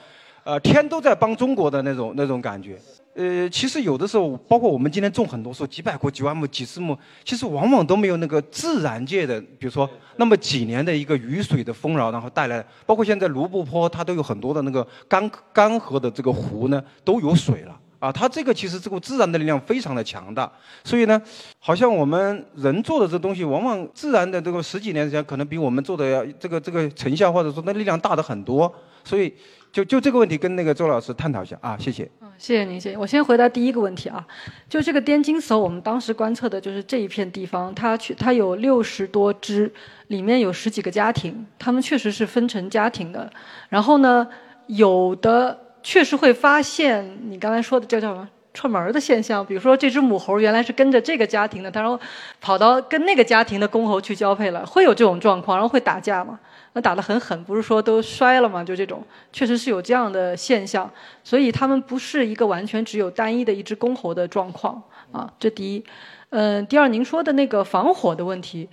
[0.44, 2.80] 呃，天都在帮中国的那种那种感觉。
[3.15, 18.10] 呃，其实有的时候，包括我们今天种很多树，几百棵、几万亩、几十亩，其实往往都没有那个自然界的，比如说那么几年的一个雨水的丰饶，然后带来，包括现在卢布泊，它都有很多的那个干干涸的这个湖呢，都有水了啊。
[18.10, 20.50] 它这个其实这个自然的力量非常的强大，
[20.86, 21.22] 所以呢，
[21.60, 29.34] 好像我们人做的这东西，往往自然的这个十几年时间，可能比我们做的要这个这个成效或者说那力量大的很多，所以。
[29.72, 32.10] 就就这个问题跟那个周老师探讨一下啊，谢谢。
[32.22, 32.98] 嗯，谢谢您，谢谢。
[32.98, 34.26] 我先回答第一个问题啊，
[34.68, 39.72] 就这个滇金丝猴，我们当时观测的就是这一片地方，它去它有六十多只，
[40.08, 43.32] 里面有十几个家庭，他们确实是分成家庭的。
[43.70, 44.28] 然后呢，
[44.65, 52.00] 有的确实会发现你刚才说的叫叫什么串门的现象，比如说这只母猴原来是跟着这个家庭的，它然后
[52.42, 56.40] 跑到跟那个家庭的公猴去交配了，会有这种状况，然后会打架嘛？
[56.74, 58.63] 那打得很狠，不是说都摔了吗？
[58.63, 59.04] 就这种，
[59.34, 60.90] 确实是有这样的现象，
[61.24, 65.32] 所以他们不是一个完全只有单一的一只公猴的状况啊。
[65.40, 65.84] 这第一，
[66.30, 68.70] 嗯，第二，您说的那个防火的问题。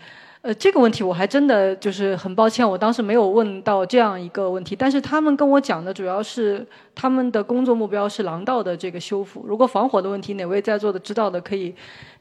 [0.46, 4.76] 呃，这个问题我还真的就是很抱歉，我当时没有问到这样一个问题。
[4.76, 9.44] 但是他们跟我讲的主要是他们的工作目标是廊道的这个修复。
[9.44, 11.74] 如果防火的问题，哪位在座的知道的可以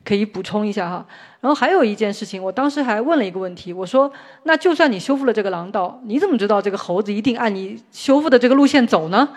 [0.03, 1.05] 可以补充一下哈。
[1.39, 4.11] 然后还有一件事情，我当时还问了一个问题，我说：
[4.41, 9.29] 那就算你修复了这个廊道，你怎么知道这个猴子一定按你修复的这个路线走呢？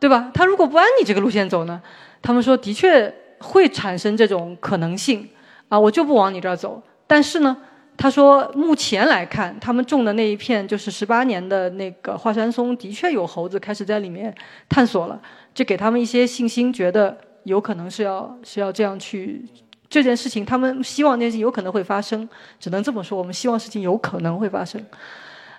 [0.00, 0.32] 对吧？
[0.34, 1.80] 他如果不按你这个路线走呢？
[2.20, 5.28] 他们说的确会产生这种可能性
[5.68, 6.82] 啊，我就不往你这儿走。
[7.06, 7.56] 但是呢？
[7.96, 14.34] 他说，目前来看，他们种的那一片就是十八年的那个华山松，的确有猴子开始在里面
[14.68, 15.20] 探索了，
[15.54, 19.44] 就给他们一些信心，觉得有可能是要是要这样去
[19.88, 22.28] 这件事情，他们希望那件事情有可能会发生，
[22.58, 24.84] 只能这么说，我们希望事情有可能会发生。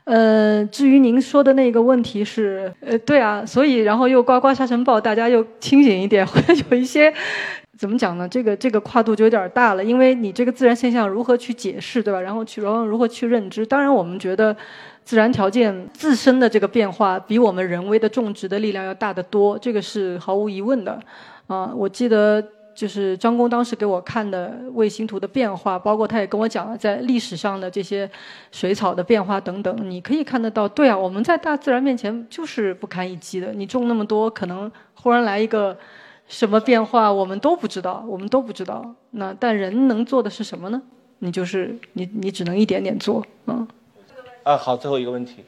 [0.06, 6.42] 呃，至于您说的那个问题是，呃，对啊，所以然后又呱呱沙尘暴，大家又清醒一点，会
[6.72, 7.14] 有一些。
[7.76, 8.30] 怎么讲呢？
[8.30, 12.22] 这个这个跨度就有点大了，因为你这个自然现象如何去解释，对吧？
[12.22, 13.66] 然后去然后如何去认知？
[13.66, 14.56] 当然，我们觉得
[15.04, 20.98] 自然条件自身的这个变化比我们人为的种植的力量要大得多，这个是毫无疑问的。
[21.48, 22.42] 啊，我记得
[22.74, 28.10] 就是张工当时给我看的卫星图的变化，包括他也跟我讲了在历史上的这些
[28.52, 33.54] 水草的变化等等，你可以看得到，对啊，我们在大自然面前就是不堪一击的。
[33.54, 35.78] 你种那么多，可能忽然来一个。
[36.26, 38.96] 什么变化我们都不知道，我们都不知道。
[39.12, 40.82] 那但人能做的是什么呢？
[41.20, 43.68] 你就是你，你只能一点点做，嗯。
[44.44, 45.44] 啊，好，最后一个问题。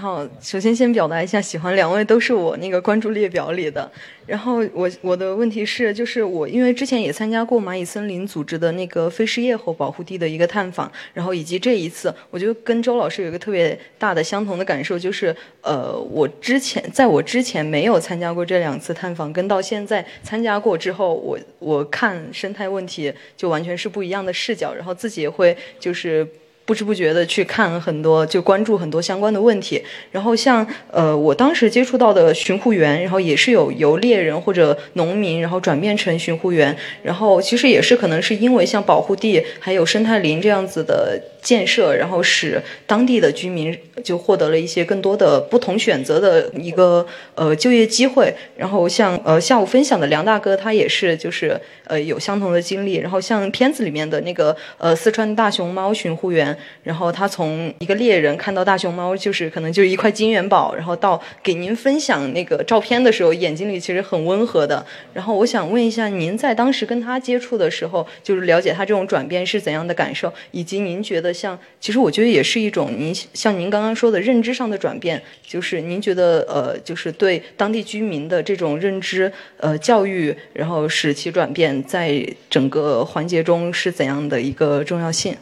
[0.00, 3.90] 好，首先先表达一下喜欢，两位都是我那个关注列表里的。
[4.26, 26.26] 然后我我的问题是，就是我因为之前也参加过蚂蚁森林组织的那个飞狮叶猴保护地的一个探访，然后以及这一次，我觉得跟周老师有一个特别大的相同的感受，就是呃，我之前在我之前没有参加过这两次探访，跟到现在参加过之后，我我看生态问题就完全是不一样的视角，然后自己也会就是。
[26.64, 29.82] 不知不觉的去看很多，就关注很多相关的问题。
[30.10, 36.74] 然后像呃，我当时接触到的巡护员，然后也是有由猎人或者农民，然后转变成巡护员。
[37.02, 48.34] 然后其实也是可能是因为像保护地还有生态林这样子的建设，然后使当地的居民就获得了一些更多的不同选择的一个呃就业机会。
[48.56, 52.96] 然后像呃下午分享的梁大哥，他也是就是呃有相同的经历。
[52.96, 56.56] 然后像片子里面的那个呃四川大熊猫巡护员。
[56.82, 64.84] 然后他从一个猎人看到大熊猫，就是可能就是一块金元宝，然后到给您分享那个照片的时候，眼睛里其实很温和的。
[65.12, 85.36] 然后我想问一下，您在当时跟他接触的时候，就是了解他这种转变是怎样的感受，以及您觉得像，其实我觉得也是一种您像您刚刚说的认知上的转变，就是您觉得呃，就是对当地居民的这种认知呃教育，然后使其转变，在整个环节中是怎样的一个重要性？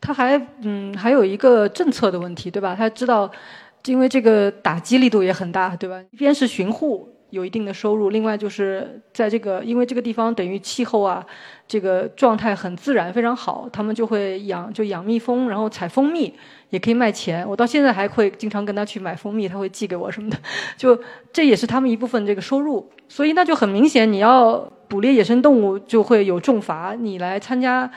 [0.00, 2.74] 他还嗯还有一个政策的问题，对吧？
[2.76, 3.30] 他知道，
[3.86, 6.00] 因为这个打击力度也很大，对吧？
[6.10, 11.24] 一边是巡护有一定的收入，另外就是在这个因为这个地方等于气候啊，
[11.66, 16.32] 这个状态很自然非常好，他们就会养就养蜜蜂，然后采蜂蜜
[16.70, 17.48] 也可以卖钱。
[17.48, 20.36] 我到现在还会经常跟他去买蜂蜜，他会寄给我什么的，
[20.76, 20.98] 就
[21.32, 22.88] 这也是他们一部分这个收入。
[23.08, 24.58] 所以那就很明显，你要
[24.88, 27.90] 捕猎野生动物就会有重罚，你来参加。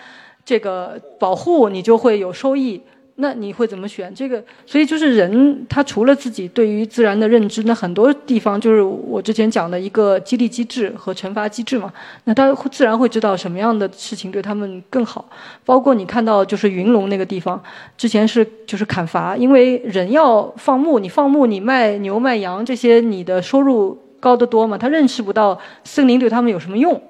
[0.46, 2.82] 这个保护你就会有收益，
[3.20, 4.14] 那你会怎么选？
[4.14, 11.92] 这个，所以就是人他除了自己对于自然的认知，那很多地方就是我之前讲的一个激励机制和惩罚机制嘛。
[12.26, 15.28] 那他自然会知道什么样的事情对他们更好。
[15.66, 17.60] 包括你看到就是云龙那个地方，
[17.98, 24.78] 之前是就是砍伐，因为人要放牧，你放牧你卖牛卖羊这些，你的收入高得多嘛。
[24.78, 27.02] 他认识不到森林对他们有什么用。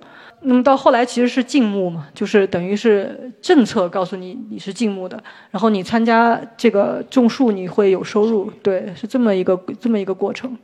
[0.42, 5.22] 那么到后来其实是禁牧嘛，就是等于是政策告诉你你是禁牧的，
[5.52, 10.58] 然后你参加这个种树你会有收入，对，是这么一个这么一个过程。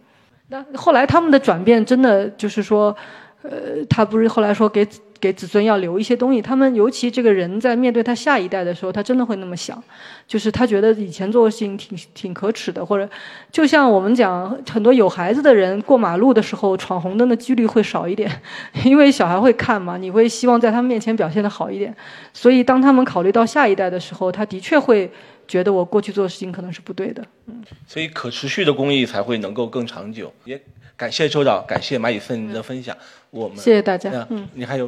[0.50, 2.96] 那后来他们的转变真的就是说，
[3.42, 4.88] 呃，他不是后来说给。
[5.24, 9.82] 给子孙要留一些东西，他们尤其这个人在面对他下一代的时候，他真的会那么想，
[10.28, 13.10] 就是他觉得以前做的事情挺挺可耻的，或者
[13.50, 18.30] 就像我们讲，很多有孩子的人过马路的时候闯红灯的几率会少一点，
[18.84, 21.96] 因为小孩会看嘛，你会希望在他们面前表现的好一点，
[22.34, 25.10] 所以当他们考虑到下一代的时候，他的确会
[25.48, 30.62] 觉得我过去做的事情可能是不对的，嗯，所以可持续的公益才会能够更长久，也。
[30.96, 32.96] 感谢周导，感谢蚂蚁森林的分享。
[33.34, 34.88] 我们谢谢大家嗯嗯，你还有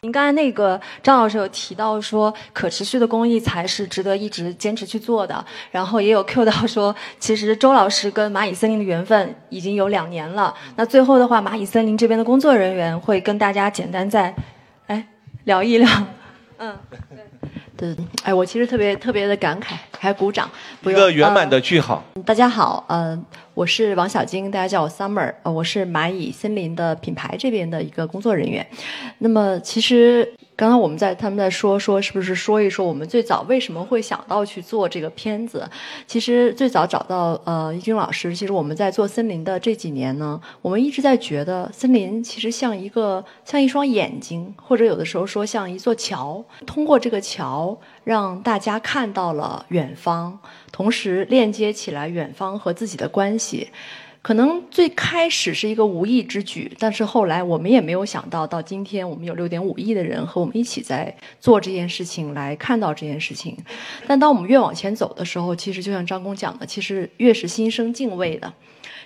[0.00, 10.54] 您刚才那个张老师有提到说，可持续的公益才是值得一直坚持去做的，然后也有 Q 到说，其实周老师跟蚂蚁森林的缘分已经有两年了。
[10.76, 14.34] 那最后的话，蚂蚁森林这边的工作人员会跟大家简单再，
[14.86, 15.06] 哎，
[15.44, 15.88] 聊一聊。
[16.56, 16.74] 嗯，
[17.76, 17.77] 对，
[18.24, 20.50] 哎，我其实特别特别的感慨，还鼓掌，
[20.82, 22.02] 不一个圆满呃的句号。
[22.24, 23.16] 大家好，呃，
[23.54, 28.66] 我是王小晶，大家叫我 Summer，呃，我是蚂蚁森林的品牌这边的一个工作人员。
[29.18, 35.68] 那么，其实刚刚我们在他们在说说，是不是说一说我们最早为什么会想到去做这个片子？
[36.06, 47.67] 其实最早找到呃易军老师，其实我们在做森林的这几年呢，我们一直在觉得森林其实像一个像一双眼睛，或者有的时候说像一座桥，通过这个桥
[48.04, 50.38] 让大家看到了远方，
[50.70, 53.70] 同时链接起来远方和自己的关系。
[54.20, 63.56] 可能最开始是一个无意之举，但是后来我们也没有想到，到今天我们有六点五亿的人和我们一起在做这件事情，来看到这件事情。
[64.06, 68.52] 但当我们越往前走的时候，其实就像张工讲的，其实越是心生敬畏的。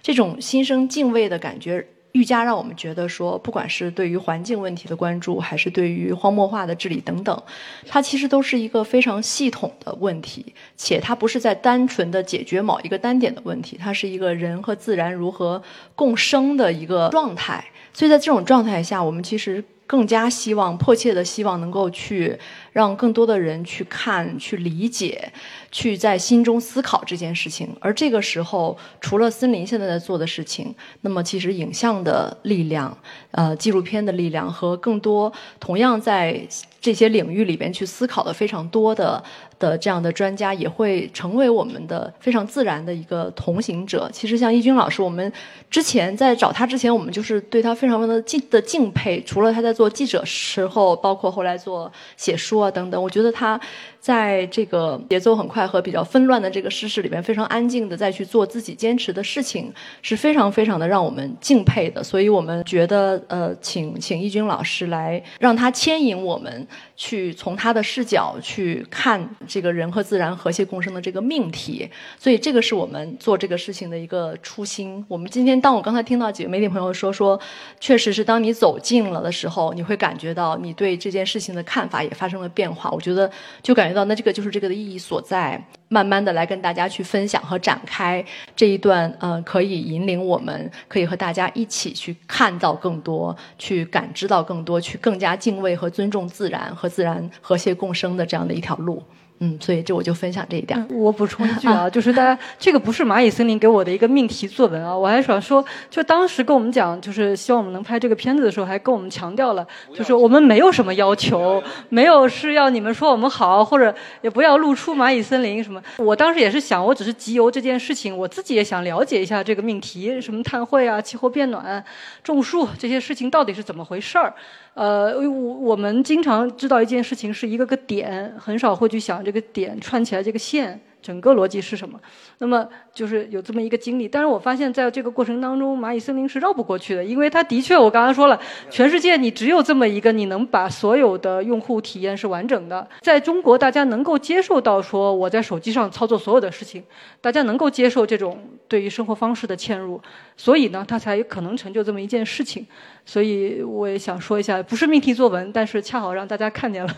[0.00, 7.42] 这种心生敬畏的感觉，愈加让我们觉得说，不管是对于环境问题的关注，还是对于荒漠化的治理等等，
[7.86, 15.62] 它其实都是一个非常系统的问题，且它不是在单纯的解决某一个单点的问题，它是一个人和自然如何
[15.94, 17.64] 共生的一个状态。
[17.94, 22.38] 所以在这种状态下，我们其实更加希望、迫切的希望能够去
[22.72, 25.30] 让更多的人去看、去理解、
[25.70, 27.68] 去在心中思考这件事情。
[27.80, 32.96] 而这个时候，除了森林现在在做的事情，那么其实影像的力量、
[33.32, 36.46] 呃纪录片的力量和更多同样在
[36.80, 39.22] 这些领域里边去思考的非常多的
[39.58, 44.10] 的这样的专家，也会成为我们的非常自然的一个同行者。
[44.12, 45.32] 其实像易军老师，我们
[45.70, 49.22] 之前在找他之前，我们就是对他非常的敬的敬佩。
[49.22, 53.60] 除了他在做记者时候，包括后来做写书啊等等，我觉得他
[54.00, 62.02] 在这个节奏很快和比较纷乱的这个世事里面，非常安静的再去做自己坚持的事情，是非常非常的让我们敬佩的。
[62.02, 66.66] 所以我们觉得，呃，请请易军老师来让他牵引我们
[67.04, 71.90] 去从他的视角去看这个人和自然和谐共生的这个命题。
[72.16, 75.04] 所以这个是我们做这个事情的一个初心。
[75.08, 77.40] 我们今天，当我刚才听到几个媒体朋友说说，
[77.80, 82.88] 确实是当你走近了的时候，你会感觉到你对这件事情的看法也发生了变化。
[82.92, 83.28] 我觉得
[83.64, 85.60] 就感觉到，那这个就是这个的意义所在。
[85.92, 88.24] 慢慢的来跟大家去分享和展开
[88.56, 99.02] 这一段，呃，可以引领我们，可以和大家一起去看到更多，去感知到更多，去更加敬畏和尊重自然和自然和谐共生的这样的一条路。
[99.44, 100.86] 嗯，所以这我就分享这一点。
[100.88, 115.82] 我补充一句啊， 就是大家这个不是蚂蚁森林给我的一个命题作文啊，我还想说，就当时跟我们讲，就是希望我们能拍这个片子的时候，还跟我们强调了，就是我们没有什么要求，没有是要你们说我们好，或者也不要露出蚂蚁森林什么。
[115.98, 121.84] 我当时也是想，我只是集邮这件事情，我自己也想了解一下这个命题，什么碳汇啊、气候变暖、
[122.22, 124.32] 种树这些事情到底是怎么回事儿。
[124.74, 132.00] 呃，我我们经常知道一件事情是一个个点，很少会去想这个点串起来这个线，整个逻辑是什么。
[132.38, 138.40] 那么就是有这么一个经历，但是我发现在这个过程当中，蚂蚁森林是绕不过去的，因为它的确，我刚刚说了，
[138.70, 142.86] 全世界你只有这么一个，你能把所有的用户体验是完整的。
[143.00, 146.82] 在中国，大家能够接受到说我在手机上操作所有的事情，
[147.20, 148.38] 大家能够接受这种
[148.68, 150.00] 对于生活方式的嵌入，
[150.36, 152.66] 所以呢，它才有可能成就这么一件事情。
[153.04, 156.96] 所以我也想说一下，不是命题作文，但是恰好让大家看见了。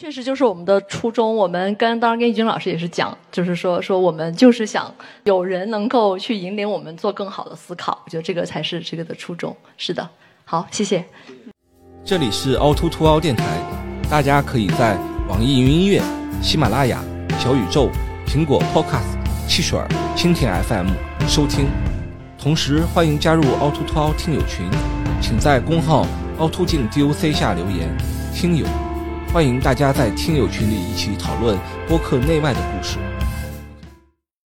[0.00, 1.34] 确实就是我们的初衷。
[1.34, 4.94] 我们跟当然跟易军老师也是讲，就是说说我们就是想
[5.24, 8.00] 有人能够去引领我们做更好的思考。
[8.04, 9.56] 我觉得这个才是这个的初衷。
[9.76, 10.08] 是的，
[10.44, 11.04] 好，谢谢。
[12.04, 13.44] 这里是凹凸凸凹电台，
[14.08, 14.96] 大家可以在
[15.28, 16.00] 网易云音乐、
[16.40, 17.02] 喜马拉雅、
[17.40, 17.90] 小宇宙、
[18.24, 19.18] 苹果 Podcast、
[19.48, 20.90] 汽水儿、蜻蜓 FM
[21.26, 21.66] 收听。
[22.38, 24.70] 同时欢迎加入凹凸凸凹听友群，
[25.20, 26.06] 请在公号
[26.38, 27.88] 凹凸镜 DOC 下留言。
[28.32, 28.64] 听友，
[29.30, 32.98] 欢迎大家在听友群里一起讨论播客内外的故事。